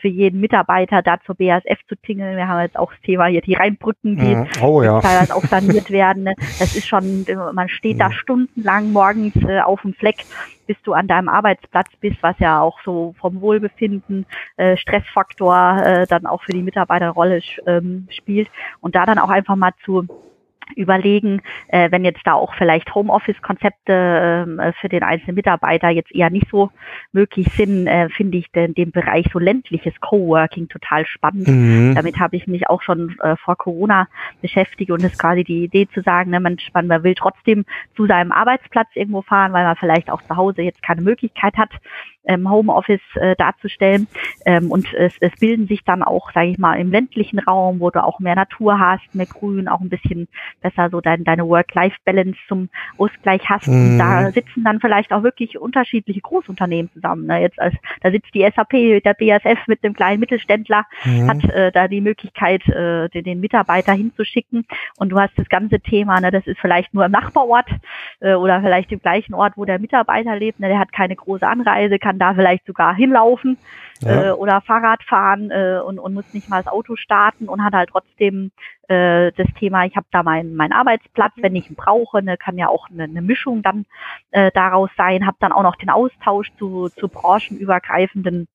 [0.00, 2.36] für jeden Mitarbeiter da zur BASF zu tingeln.
[2.36, 4.48] Wir haben jetzt auch das Thema hier die Rheinbrücken, die mhm.
[4.62, 5.00] oh, ja.
[5.00, 6.24] teilweise auch saniert werden.
[6.24, 6.34] Ne?
[6.58, 8.00] Das ist schon, man steht mhm.
[8.00, 10.24] da stundenlang morgens äh, auf dem Fleck,
[10.66, 14.26] bis du an deinem Arbeitsplatz bist, was ja auch so vom Wohlbefinden,
[14.56, 18.48] äh, Stressfaktor äh, dann auch für die Mitarbeiterrolle ähm, spielt.
[18.80, 20.06] Und da dann auch einfach mal zu
[20.76, 26.30] überlegen, äh, wenn jetzt da auch vielleicht Homeoffice-Konzepte äh, für den einzelnen Mitarbeiter jetzt eher
[26.30, 26.70] nicht so
[27.12, 31.48] möglich sind, äh, finde ich den, den Bereich so ländliches Coworking total spannend.
[31.48, 31.94] Mhm.
[31.94, 34.08] Damit habe ich mich auch schon äh, vor Corona
[34.40, 37.64] beschäftigt und ist quasi die Idee zu sagen, ne, man, man will trotzdem
[37.96, 41.70] zu seinem Arbeitsplatz irgendwo fahren, weil man vielleicht auch zu Hause jetzt keine Möglichkeit hat,
[42.24, 44.06] ähm, Homeoffice äh, darzustellen.
[44.44, 47.90] Ähm, und es, es bilden sich dann auch, sage ich mal, im ländlichen Raum, wo
[47.90, 50.28] du auch mehr Natur hast, mehr Grün, auch ein bisschen
[50.60, 53.68] besser so dein, deine Work-Life-Balance zum Ausgleich hast.
[53.68, 53.98] Mhm.
[53.98, 57.26] Da sitzen dann vielleicht auch wirklich unterschiedliche Großunternehmen zusammen.
[57.26, 57.40] Ne?
[57.40, 61.28] Jetzt als da sitzt die SAP, der BASF mit dem kleinen Mittelständler, mhm.
[61.28, 64.66] hat äh, da die Möglichkeit, äh, den, den Mitarbeiter hinzuschicken.
[64.98, 67.68] Und du hast das ganze Thema, ne, das ist vielleicht nur im Nachbarort
[68.20, 70.60] äh, oder vielleicht im gleichen Ort, wo der Mitarbeiter lebt.
[70.60, 73.58] Ne, der hat keine große Anreise, kann da vielleicht sogar hinlaufen
[74.02, 74.28] ja.
[74.28, 77.74] äh, oder Fahrrad fahren äh, und, und muss nicht mal das Auto starten und hat
[77.74, 78.50] halt trotzdem
[78.90, 82.58] äh, das Thema, ich habe da meinen mein Arbeitsplatz, wenn ich ihn brauche, ne, kann
[82.58, 83.86] ja auch eine, eine Mischung dann
[84.32, 88.48] äh, daraus sein, habe dann auch noch den Austausch zu, zu branchenübergreifenden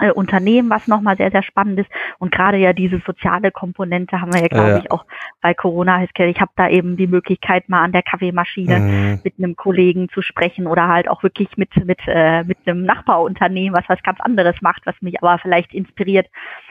[0.00, 1.90] äh, Unternehmen, was nochmal sehr, sehr spannend ist.
[2.18, 4.78] Und gerade ja diese soziale Komponente haben wir ja, glaube ja.
[4.78, 5.04] ich, auch
[5.40, 6.28] bei Corona Healthcare.
[6.28, 9.20] Ich habe da eben die Möglichkeit, mal an der Kaffeemaschine mhm.
[9.24, 13.76] mit einem Kollegen zu sprechen oder halt auch wirklich mit, mit, äh, mit einem Nachbarunternehmen,
[13.76, 16.26] was was ganz anderes macht, was mich aber vielleicht inspiriert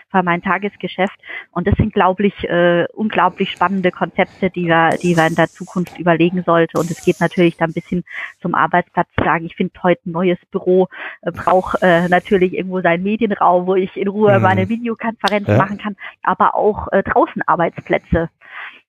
[0.09, 1.17] für mein Tagesgeschäft.
[1.51, 5.47] Und das sind, glaube ich, äh, unglaublich spannende Konzepte, die wir, die wir in der
[5.47, 6.77] Zukunft überlegen sollten.
[6.77, 8.03] Und es geht natürlich dann ein bisschen
[8.41, 10.87] zum Arbeitsplatz zu sagen, ich finde heute ein neues Büro,
[11.21, 14.43] äh, brauche äh, natürlich irgendwo seinen Medienraum, wo ich in Ruhe mhm.
[14.43, 15.57] meine Videokonferenz ja.
[15.57, 18.29] machen kann, aber auch äh, draußen Arbeitsplätze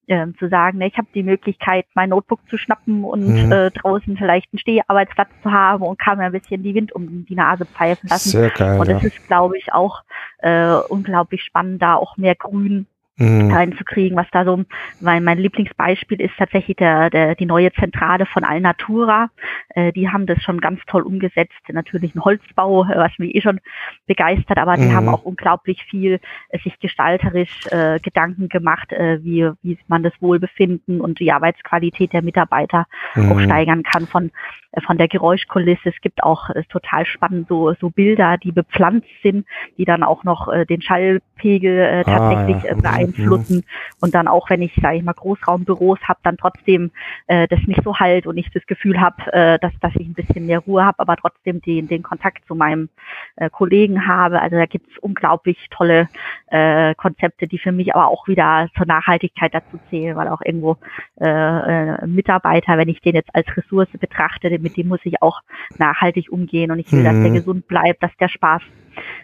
[0.08, 3.52] ähm, zu sagen, ne, ich habe die Möglichkeit, mein Notebook zu schnappen und mhm.
[3.52, 7.24] äh, draußen vielleicht einen Steharbeitsplatz zu haben und kann mir ein bisschen die Wind um
[7.26, 8.30] die Nase pfeifen lassen.
[8.30, 9.08] Sehr geil, und es ja.
[9.08, 10.02] ist, glaube ich, auch
[10.38, 12.86] äh, unglaublich spannend, da auch mehr Grün.
[13.20, 14.64] Reinzukriegen, was da so,
[15.00, 19.28] weil mein Lieblingsbeispiel ist tatsächlich der, der, die neue Zentrale von Alnatura.
[19.70, 21.58] Äh, die haben das schon ganz toll umgesetzt.
[21.68, 23.60] Natürlich ein Holzbau, äh, was mich eh schon
[24.06, 24.94] begeistert, aber die mhm.
[24.94, 30.12] haben auch unglaublich viel äh, sich gestalterisch äh, Gedanken gemacht, äh, wie, wie man das
[30.20, 33.32] Wohlbefinden und die Arbeitsqualität der Mitarbeiter mhm.
[33.32, 34.30] auch steigern kann von
[34.72, 35.88] äh, von der Geräuschkulisse.
[35.88, 39.46] Es gibt auch äh, total spannend so, so Bilder, die bepflanzt sind,
[39.78, 42.72] die dann auch noch äh, den Schallpegel äh, tatsächlich ah, ja.
[43.12, 43.56] Beeinflussen.
[43.56, 43.62] Mhm.
[44.00, 46.90] Und dann auch, wenn ich, sage ich mal, Großraumbüros habe, dann trotzdem
[47.26, 50.14] äh, das nicht so halt und ich das Gefühl habe, äh, dass, dass ich ein
[50.14, 52.88] bisschen mehr Ruhe habe, aber trotzdem den, den Kontakt zu meinem
[53.36, 54.40] äh, Kollegen habe.
[54.40, 56.08] Also da gibt's unglaublich tolle
[56.46, 60.76] äh, Konzepte, die für mich aber auch wieder zur Nachhaltigkeit dazu zählen, weil auch irgendwo
[61.20, 65.40] äh, äh, Mitarbeiter, wenn ich den jetzt als Ressource betrachte, mit dem muss ich auch
[65.78, 67.04] nachhaltig umgehen und ich will, mhm.
[67.04, 67.34] dass der mhm.
[67.34, 68.62] gesund bleibt, dass der Spaß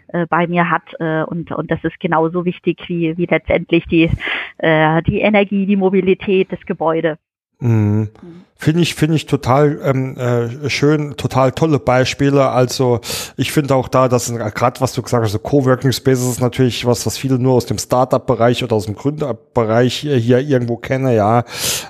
[0.08, 4.10] äh, bei mir hat äh, und und das ist genauso wichtig wie wie letztendlich die
[4.58, 7.18] äh, die Energie, die Mobilität, das Gebäude.
[7.60, 8.10] Mhm.
[8.59, 12.48] Finde ich, finde ich total ähm, äh, schön, total tolle Beispiele.
[12.48, 13.00] Also
[13.36, 16.86] ich finde auch da, dass gerade was du gesagt hast, so Coworking Spaces ist natürlich
[16.86, 21.44] was, was viele nur aus dem Startup-Bereich oder aus dem Gründerbereich hier irgendwo kennen, ja.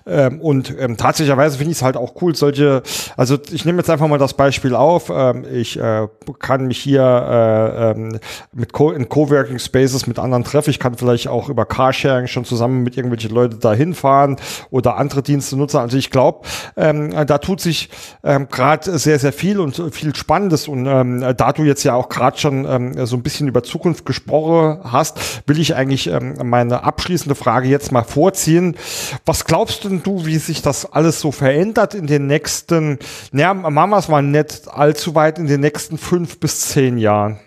[0.07, 2.83] Ähm, und ähm, tatsächlicherweise finde ich es halt auch cool, solche,
[3.17, 5.11] also ich nehme jetzt einfach mal das Beispiel auf.
[5.14, 6.09] Ähm, ich äh,
[6.41, 8.19] kann mich hier äh, ähm,
[8.53, 10.71] mit Co in Coworking Spaces mit anderen treffen.
[10.71, 14.37] Ich kann vielleicht auch über Carsharing schon zusammen mit irgendwelchen Leuten dahin fahren
[14.71, 15.79] oder andere Dienste nutzen.
[15.79, 16.41] Also ich glaube,
[16.77, 17.91] ähm, da tut sich
[18.23, 20.69] ähm, gerade sehr, sehr viel und viel Spannendes.
[20.69, 24.05] Und ähm, da du jetzt ja auch gerade schon ähm, so ein bisschen über Zukunft
[24.07, 28.77] gesprochen hast, will ich eigentlich ähm, meine abschließende Frage jetzt mal vorziehen.
[29.25, 32.99] Was glaubst denn du, wie sich das alles so verändert in den nächsten,
[33.33, 37.39] naja, machen wir es mal nicht allzu weit, in den nächsten fünf bis zehn Jahren?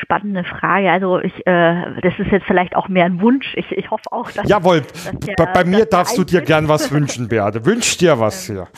[0.00, 0.90] Spannende Frage.
[0.90, 3.54] Also ich, äh, das ist jetzt vielleicht auch mehr ein Wunsch.
[3.56, 4.48] Ich, ich hoffe auch, dass.
[4.48, 7.64] Jawohl, dass der, bei, bei mir darfst du dir gern was wünschen, Beate.
[7.64, 8.68] Wünsch dir was ähm, hier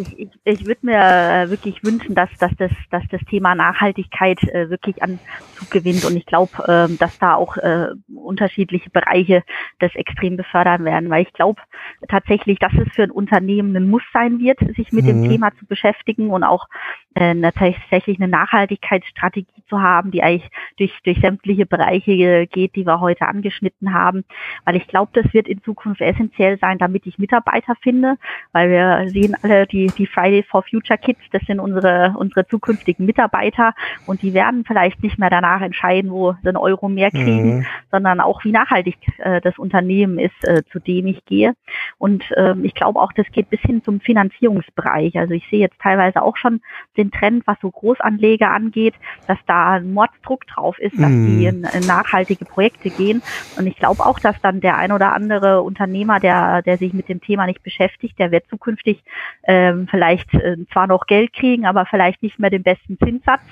[0.00, 4.42] ich, ich, ich würde mir äh, wirklich wünschen, dass, dass, das, dass das Thema Nachhaltigkeit
[4.44, 5.18] äh, wirklich an
[5.56, 6.04] Zug gewinnt.
[6.04, 9.42] Und ich glaube, äh, dass da auch äh, unterschiedliche Bereiche
[9.78, 11.10] das extrem befördern werden.
[11.10, 11.60] Weil ich glaube
[12.08, 15.08] tatsächlich, dass es für ein Unternehmen ein Muss sein wird, sich mit mhm.
[15.08, 16.66] dem Thema zu beschäftigen und auch
[17.14, 23.00] äh, tatsächlich eine Nachhaltigkeitsstrategie zu haben, die eigentlich durch, durch sämtliche Bereiche geht, die wir
[23.00, 24.24] heute angeschnitten haben.
[24.64, 28.16] Weil ich glaube, das wird in Zukunft essentiell sein, damit ich Mitarbeiter finde,
[28.52, 33.06] weil wir sehen alle die die Friday for Future Kids, das sind unsere, unsere zukünftigen
[33.06, 33.74] Mitarbeiter
[34.06, 37.66] und die werden vielleicht nicht mehr danach entscheiden, wo sie einen Euro mehr kriegen, mhm.
[37.90, 41.54] sondern auch wie nachhaltig äh, das Unternehmen ist, äh, zu dem ich gehe.
[41.98, 45.18] Und ähm, ich glaube auch, das geht bis hin zum Finanzierungsbereich.
[45.18, 46.60] Also ich sehe jetzt teilweise auch schon
[47.00, 48.94] den Trend, was so Großanleger angeht,
[49.26, 51.26] dass da ein Mordsdruck drauf ist, dass mhm.
[51.26, 53.22] die in, in nachhaltige Projekte gehen.
[53.58, 57.08] Und ich glaube auch, dass dann der ein oder andere Unternehmer, der, der sich mit
[57.08, 59.02] dem Thema nicht beschäftigt, der wird zukünftig
[59.44, 63.42] ähm, vielleicht äh, zwar noch Geld kriegen, aber vielleicht nicht mehr den besten Zinssatz,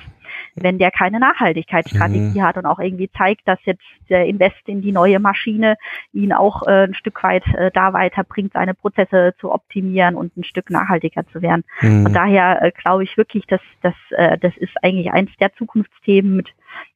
[0.55, 2.43] wenn der keine Nachhaltigkeitsstrategie mhm.
[2.43, 5.77] hat und auch irgendwie zeigt, dass jetzt der Invest in die neue Maschine
[6.13, 10.45] ihn auch äh, ein Stück weit äh, da weiterbringt, seine Prozesse zu optimieren und ein
[10.45, 11.65] Stück nachhaltiger zu werden.
[11.81, 12.05] Mhm.
[12.05, 16.37] Von daher äh, glaube ich wirklich, dass, dass äh, das ist eigentlich eins der Zukunftsthemen,
[16.37, 16.49] mit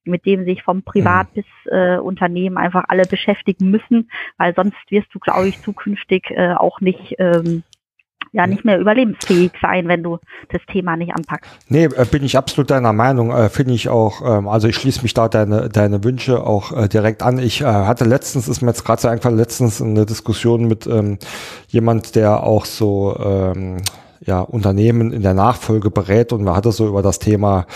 [0.05, 1.35] mit dem sich vom Privat mhm.
[1.35, 6.55] bis äh, Unternehmen einfach alle beschäftigen müssen, weil sonst wirst du, glaube ich, zukünftig äh,
[6.55, 7.63] auch nicht ähm,
[8.33, 10.19] ja nicht mehr überlebensfähig sein, wenn du
[10.51, 11.51] das Thema nicht anpackst.
[11.69, 13.31] Nee, äh, bin ich absolut deiner Meinung.
[13.31, 16.89] Äh, Finde ich auch, ähm, also ich schließe mich da deine, deine Wünsche auch äh,
[16.89, 17.39] direkt an.
[17.39, 21.19] Ich hatte letztens, ist mir jetzt gerade so einfach letztens eine Diskussion mit ähm,
[21.69, 23.79] jemand, der auch so ähm,
[24.25, 27.67] ja, Unternehmen in der Nachfolge berät und man hatte so über das Thema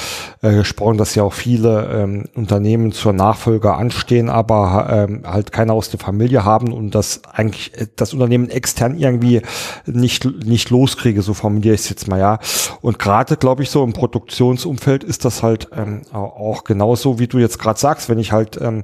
[0.43, 5.73] äh, gesprochen, dass ja auch viele ähm, Unternehmen zur Nachfolge anstehen, aber ähm, halt keiner
[5.73, 9.43] aus der Familie haben und das eigentlich äh, das Unternehmen extern irgendwie
[9.87, 12.39] nicht nicht loskriege, so formuliere ich es jetzt mal ja.
[12.81, 17.39] Und gerade glaube ich so im Produktionsumfeld ist das halt ähm, auch genauso, wie du
[17.39, 18.83] jetzt gerade sagst, wenn ich halt ähm,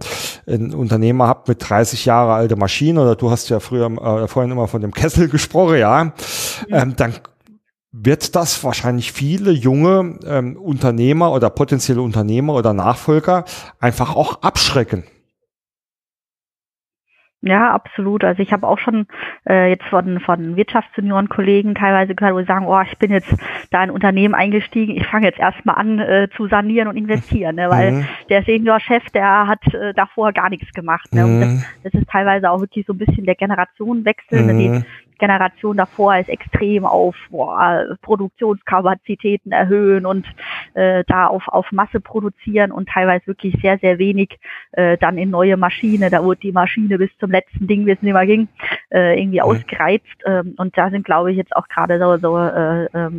[0.48, 4.50] ein Unternehmer habe mit 30 Jahre alte Maschine oder du hast ja früher äh, vorhin
[4.50, 6.12] immer von dem Kessel gesprochen, ja,
[6.68, 6.82] ja.
[6.82, 7.14] Ähm, dann
[7.92, 13.44] wird das wahrscheinlich viele junge ähm, Unternehmer oder potenzielle Unternehmer oder Nachfolger
[13.78, 15.04] einfach auch abschrecken.
[17.44, 18.22] Ja, absolut.
[18.22, 19.06] Also ich habe auch schon
[19.48, 23.34] äh, jetzt von, von Wirtschaftssenioren-Kollegen teilweise gehört, wo sie sagen, oh, ich bin jetzt
[23.72, 27.56] da in ein Unternehmen eingestiegen, ich fange jetzt erstmal an äh, zu sanieren und investieren,
[27.56, 27.68] ne?
[27.68, 28.08] weil mhm.
[28.28, 31.12] der Senior-Chef, der hat äh, davor gar nichts gemacht.
[31.12, 31.24] Ne?
[31.24, 31.64] Und das, mhm.
[31.82, 34.42] das, ist teilweise auch wirklich so ein bisschen der Generationenwechsel.
[34.42, 34.52] Ne?
[34.52, 34.84] Mhm.
[35.22, 40.26] Generation davor ist extrem auf boah, Produktionskapazitäten erhöhen und
[40.74, 44.40] äh, da auf, auf Masse produzieren und teilweise wirklich sehr, sehr wenig
[44.72, 46.10] äh, dann in neue Maschine.
[46.10, 48.48] Da wurde die Maschine bis zum letzten Ding, wie es nicht mehr ging,
[48.90, 49.44] äh, irgendwie mhm.
[49.44, 50.06] ausgereizt.
[50.26, 53.10] Ähm, und da sind, glaube ich, jetzt auch gerade so, so äh, äh,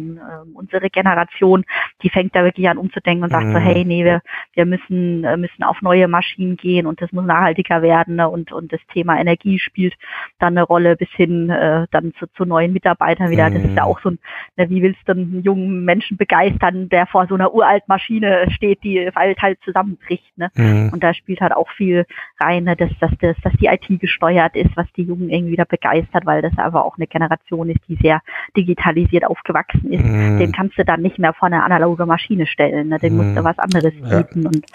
[0.54, 1.64] unsere Generation,
[2.02, 3.54] die fängt da wirklich an umzudenken und sagt mhm.
[3.54, 4.22] so, hey, nee, wir,
[4.56, 8.28] wir müssen, äh, müssen auf neue Maschinen gehen und das muss nachhaltiger werden ne?
[8.28, 9.94] und, und das Thema Energie spielt
[10.40, 13.50] dann eine Rolle bis hin äh, dann zu, zu neuen Mitarbeitern wieder.
[13.50, 13.92] Das ist ja mhm.
[13.92, 14.20] auch so ein,
[14.58, 18.84] ne, wie willst du einen jungen Menschen begeistern, der vor so einer uralt Maschine steht,
[18.84, 20.38] die halt halt zusammenbricht.
[20.38, 20.50] Ne?
[20.56, 20.90] Mhm.
[20.94, 22.06] Und da spielt halt auch viel
[22.40, 25.66] rein, ne, dass, dass, dass, dass die IT gesteuert ist, was die Jungen irgendwie wieder
[25.66, 28.22] begeistert, weil das aber auch eine Generation ist, die sehr
[28.56, 30.04] digitalisiert aufgewachsen ist.
[30.04, 30.40] Mhm.
[30.40, 32.90] Den kannst du dann nicht mehr vor eine analoge Maschine stellen.
[32.90, 33.00] Ne?
[33.00, 33.24] Den mhm.
[33.24, 34.44] musst du was anderes bieten.
[34.44, 34.48] Ja.
[34.50, 34.66] Und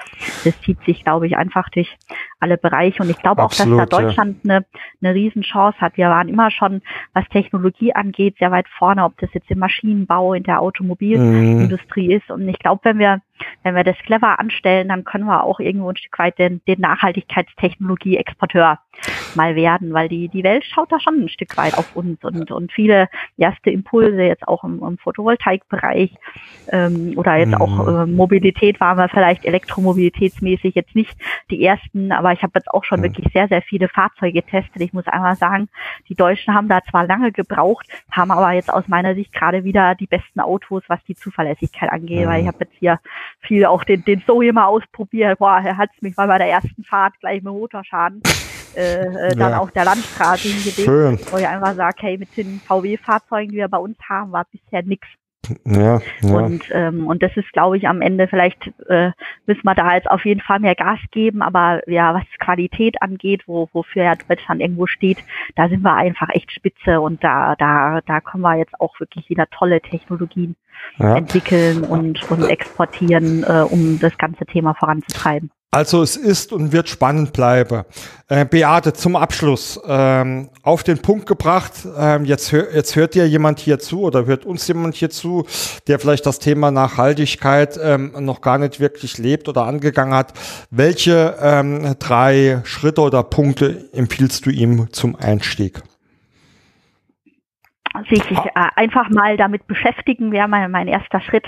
[0.44, 1.96] das zieht sich, glaube ich, einfach durch
[2.40, 3.02] alle Bereiche.
[3.02, 4.64] Und ich glaube auch, dass da Deutschland eine,
[5.02, 5.96] eine Riesenchance hat.
[5.96, 6.82] Wir waren immer schon
[7.14, 12.16] was Technologie angeht, sehr weit vorne, ob das jetzt im Maschinenbau, in der Automobilindustrie mhm.
[12.16, 12.30] ist.
[12.30, 13.20] Und ich glaube, wenn wir
[13.62, 16.80] wenn wir das clever anstellen, dann können wir auch irgendwo ein Stück weit den, den
[16.80, 18.78] Nachhaltigkeitstechnologie-Exporteur
[19.34, 22.50] mal werden, weil die, die Welt schaut da schon ein Stück weit auf uns und,
[22.50, 26.14] und viele erste Impulse jetzt auch im, im Photovoltaikbereich
[26.70, 27.62] ähm, oder jetzt mhm.
[27.62, 31.16] auch äh, Mobilität waren wir vielleicht elektromobilitätsmäßig jetzt nicht
[31.50, 33.04] die ersten, aber ich habe jetzt auch schon mhm.
[33.04, 34.82] wirklich sehr, sehr viele Fahrzeuge getestet.
[34.82, 35.68] Ich muss einmal sagen,
[36.08, 39.94] die Deutschen haben da zwar lange gebraucht, haben aber jetzt aus meiner Sicht gerade wieder
[39.94, 42.30] die besten Autos, was die Zuverlässigkeit angeht, mhm.
[42.30, 43.00] weil ich habe jetzt hier
[43.40, 45.38] viel auch den, den Zoe mal ausprobiert.
[45.38, 48.22] Boah, er hat mich mal bei der ersten Fahrt gleich mit Motorschaden
[48.76, 49.58] äh, äh, dann ja.
[49.58, 51.32] auf der Landstraße hingelegt.
[51.32, 54.82] Wo ich einfach sage, hey, mit den VW-Fahrzeugen, die wir bei uns haben, war bisher
[54.82, 55.08] nichts.
[55.64, 56.34] Ja, ja.
[56.34, 59.12] Und, ähm, und das ist, glaube ich, am Ende vielleicht äh,
[59.46, 63.44] müssen wir da jetzt auf jeden Fall mehr Gas geben, aber ja, was Qualität angeht,
[63.46, 65.18] wo, wofür ja Deutschland irgendwo steht,
[65.54, 69.30] da sind wir einfach echt spitze und da, da, da können wir jetzt auch wirklich
[69.30, 70.56] wieder tolle Technologien
[70.98, 71.16] ja.
[71.16, 75.50] entwickeln und, und exportieren, äh, um das ganze Thema voranzutreiben.
[75.70, 77.82] Also es ist und wird spannend bleiben.
[78.28, 81.74] Äh, Beate, zum Abschluss ähm, auf den Punkt gebracht.
[81.94, 85.44] Ähm, jetzt, hör, jetzt hört dir jemand hier zu oder hört uns jemand hier zu,
[85.86, 90.32] der vielleicht das Thema Nachhaltigkeit ähm, noch gar nicht wirklich lebt oder angegangen hat.
[90.70, 95.82] Welche ähm, drei Schritte oder Punkte empfiehlst du ihm zum Einstieg?
[98.08, 101.46] Sich äh, einfach mal damit beschäftigen wäre mein, mein erster Schritt.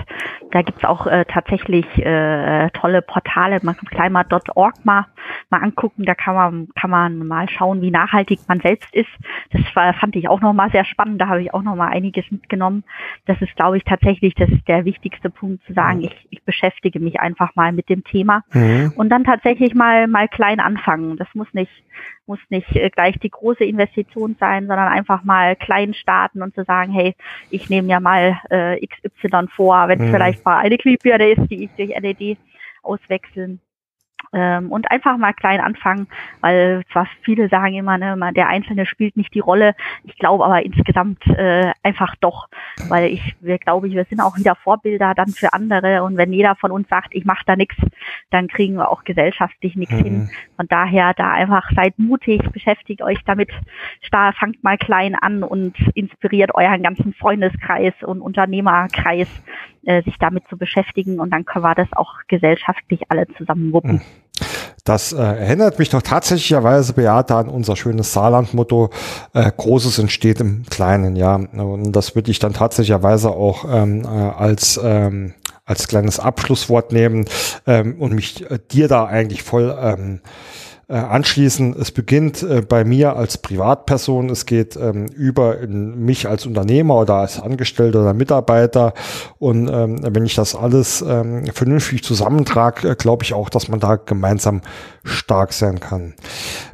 [0.51, 3.61] Da gibt's auch äh, tatsächlich äh, tolle Portale.
[3.63, 5.07] Man kann climate.org mal,
[5.51, 6.05] mal angucken.
[6.05, 9.11] Da kann man, kann man mal schauen, wie nachhaltig man selbst ist.
[9.53, 11.21] Das war, fand ich auch nochmal sehr spannend.
[11.21, 12.85] Da habe ich auch nochmal einiges mitgenommen.
[13.27, 16.03] Das ist, glaube ich, tatsächlich das ist der wichtigste Punkt zu sagen.
[16.03, 18.93] Ich, ich beschäftige mich einfach mal mit dem Thema mhm.
[18.97, 21.17] und dann tatsächlich mal, mal klein anfangen.
[21.17, 21.71] Das muss nicht
[22.31, 26.65] muss nicht äh, gleich die große Investition sein, sondern einfach mal klein starten und zu
[26.65, 27.15] sagen, hey,
[27.51, 30.13] ich nehme ja mal äh, XY vor, wenn es mhm.
[30.13, 32.39] vielleicht mal eine Glühbirne ist, die ich durch LED
[32.83, 33.61] auswechseln
[34.33, 36.07] ähm, und einfach mal klein anfangen,
[36.41, 39.75] weil zwar viele sagen immer, ne, der Einzelne spielt nicht die Rolle.
[40.05, 42.49] Ich glaube aber insgesamt äh, einfach doch,
[42.89, 46.33] weil ich, wir glaube ich, wir sind auch wieder Vorbilder dann für andere und wenn
[46.33, 47.77] jeder von uns sagt, ich mache da nichts,
[48.31, 50.05] dann kriegen wir auch gesellschaftlich nichts mhm.
[50.05, 50.31] hin.
[50.57, 53.51] Von daher da einfach seid mutig, beschäftigt euch damit,
[54.11, 59.29] da fangt mal klein an und inspiriert euren ganzen Freundeskreis und Unternehmerkreis,
[59.85, 63.93] äh, sich damit zu beschäftigen und dann können wir das auch gesellschaftlich alle zusammen wuppen.
[63.93, 64.01] Mhm.
[64.85, 68.91] Das äh, erinnert mich doch tatsächlicherweise, Beate, an unser schönes Saarland-Motto,
[69.35, 71.35] äh, Großes entsteht im Kleinen, ja.
[71.35, 75.35] Und das würde ich dann tatsächlicherweise auch ähm, äh, als, ähm,
[75.67, 77.27] als kleines Abschlusswort nehmen
[77.67, 80.21] ähm, und mich äh, dir da eigentlich voll ähm,
[80.91, 81.77] äh, anschließen.
[81.81, 87.15] Es beginnt äh, bei mir als Privatperson, es geht ähm, über mich als Unternehmer oder
[87.15, 88.93] als Angestellter oder Mitarbeiter.
[89.39, 93.79] Und ähm, wenn ich das alles ähm, vernünftig zusammentrage, äh, glaube ich auch, dass man
[93.79, 94.63] da gemeinsam
[95.05, 96.15] stark sein kann.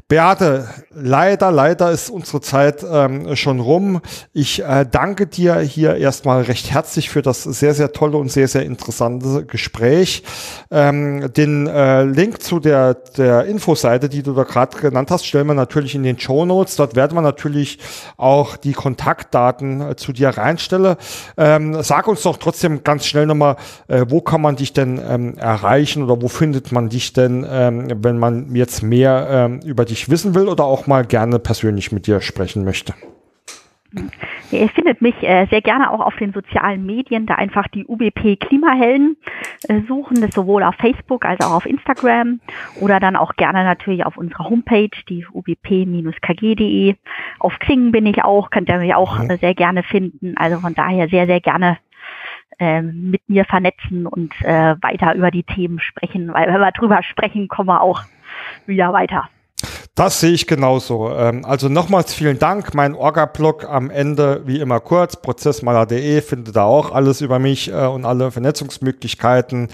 [0.09, 4.01] Beate, leider, leider ist unsere Zeit ähm, schon rum.
[4.33, 8.47] Ich äh, danke dir hier erstmal recht herzlich für das sehr, sehr tolle und sehr,
[8.47, 10.23] sehr interessante Gespräch.
[10.71, 15.49] Ähm, den äh, Link zu der, der Infoseite, die du da gerade genannt hast, stellen
[15.49, 16.77] wir natürlich in den Show Notes.
[16.77, 17.81] Dort werden wir natürlich
[18.17, 20.95] auch die Kontaktdaten äh, zu dir reinstellen.
[21.37, 23.57] Ähm, sag uns doch trotzdem ganz schnell nochmal,
[23.89, 27.89] äh, wo kann man dich denn ähm, erreichen oder wo findet man dich denn, ähm,
[28.05, 31.91] wenn man jetzt mehr ähm, über dich ich wissen will oder auch mal gerne persönlich
[31.91, 32.95] mit dir sprechen möchte.
[34.51, 38.37] Ihr findet mich äh, sehr gerne auch auf den sozialen Medien, da einfach die UBP
[38.37, 39.17] Klimahelden
[39.69, 42.41] äh, suchen, das sowohl auf Facebook als auch auf Instagram
[42.81, 46.95] oder dann auch gerne natürlich auf unserer Homepage, die ubp-kg.de.
[47.39, 49.31] Auf Xing bin ich auch, könnt ihr mich auch mhm.
[49.31, 50.37] äh, sehr gerne finden.
[50.37, 51.79] Also von daher sehr, sehr gerne
[52.59, 57.03] äh, mit mir vernetzen und äh, weiter über die Themen sprechen, weil wenn wir drüber
[57.03, 58.03] sprechen, kommen wir auch
[58.67, 59.29] wieder weiter.
[59.97, 61.11] Das sehe ich genauso.
[61.11, 62.75] Ähm, also nochmals vielen Dank.
[62.75, 67.87] Mein Orga-Blog am Ende wie immer kurz, prozessmaler.de, findet da auch alles über mich äh,
[67.87, 69.69] und alle Vernetzungsmöglichkeiten.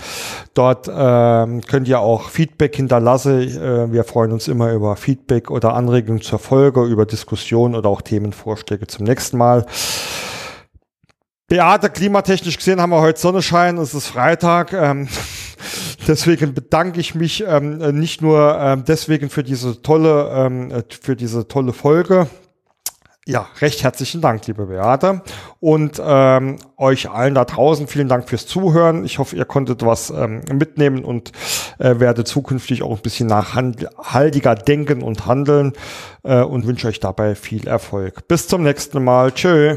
[0.54, 3.40] Dort ähm, könnt ihr auch Feedback hinterlassen.
[3.40, 8.00] Äh, wir freuen uns immer über Feedback oder Anregungen zur Folge, über Diskussionen oder auch
[8.00, 9.66] Themenvorschläge zum nächsten Mal.
[11.48, 14.72] Beate, klimatechnisch gesehen haben wir heute Sonnenschein, es ist Freitag.
[16.06, 21.48] Deswegen bedanke ich mich ähm, nicht nur ähm, deswegen für diese tolle, ähm, für diese
[21.48, 22.26] tolle Folge.
[23.24, 25.22] Ja, recht herzlichen Dank, liebe Beate.
[25.60, 29.04] Und ähm, euch allen da draußen vielen Dank fürs Zuhören.
[29.04, 31.30] Ich hoffe, ihr konntet was ähm, mitnehmen und
[31.78, 35.72] äh, werdet zukünftig auch ein bisschen nachhaltiger denken und handeln
[36.24, 38.26] äh, und wünsche euch dabei viel Erfolg.
[38.26, 39.30] Bis zum nächsten Mal.
[39.30, 39.76] Tschö.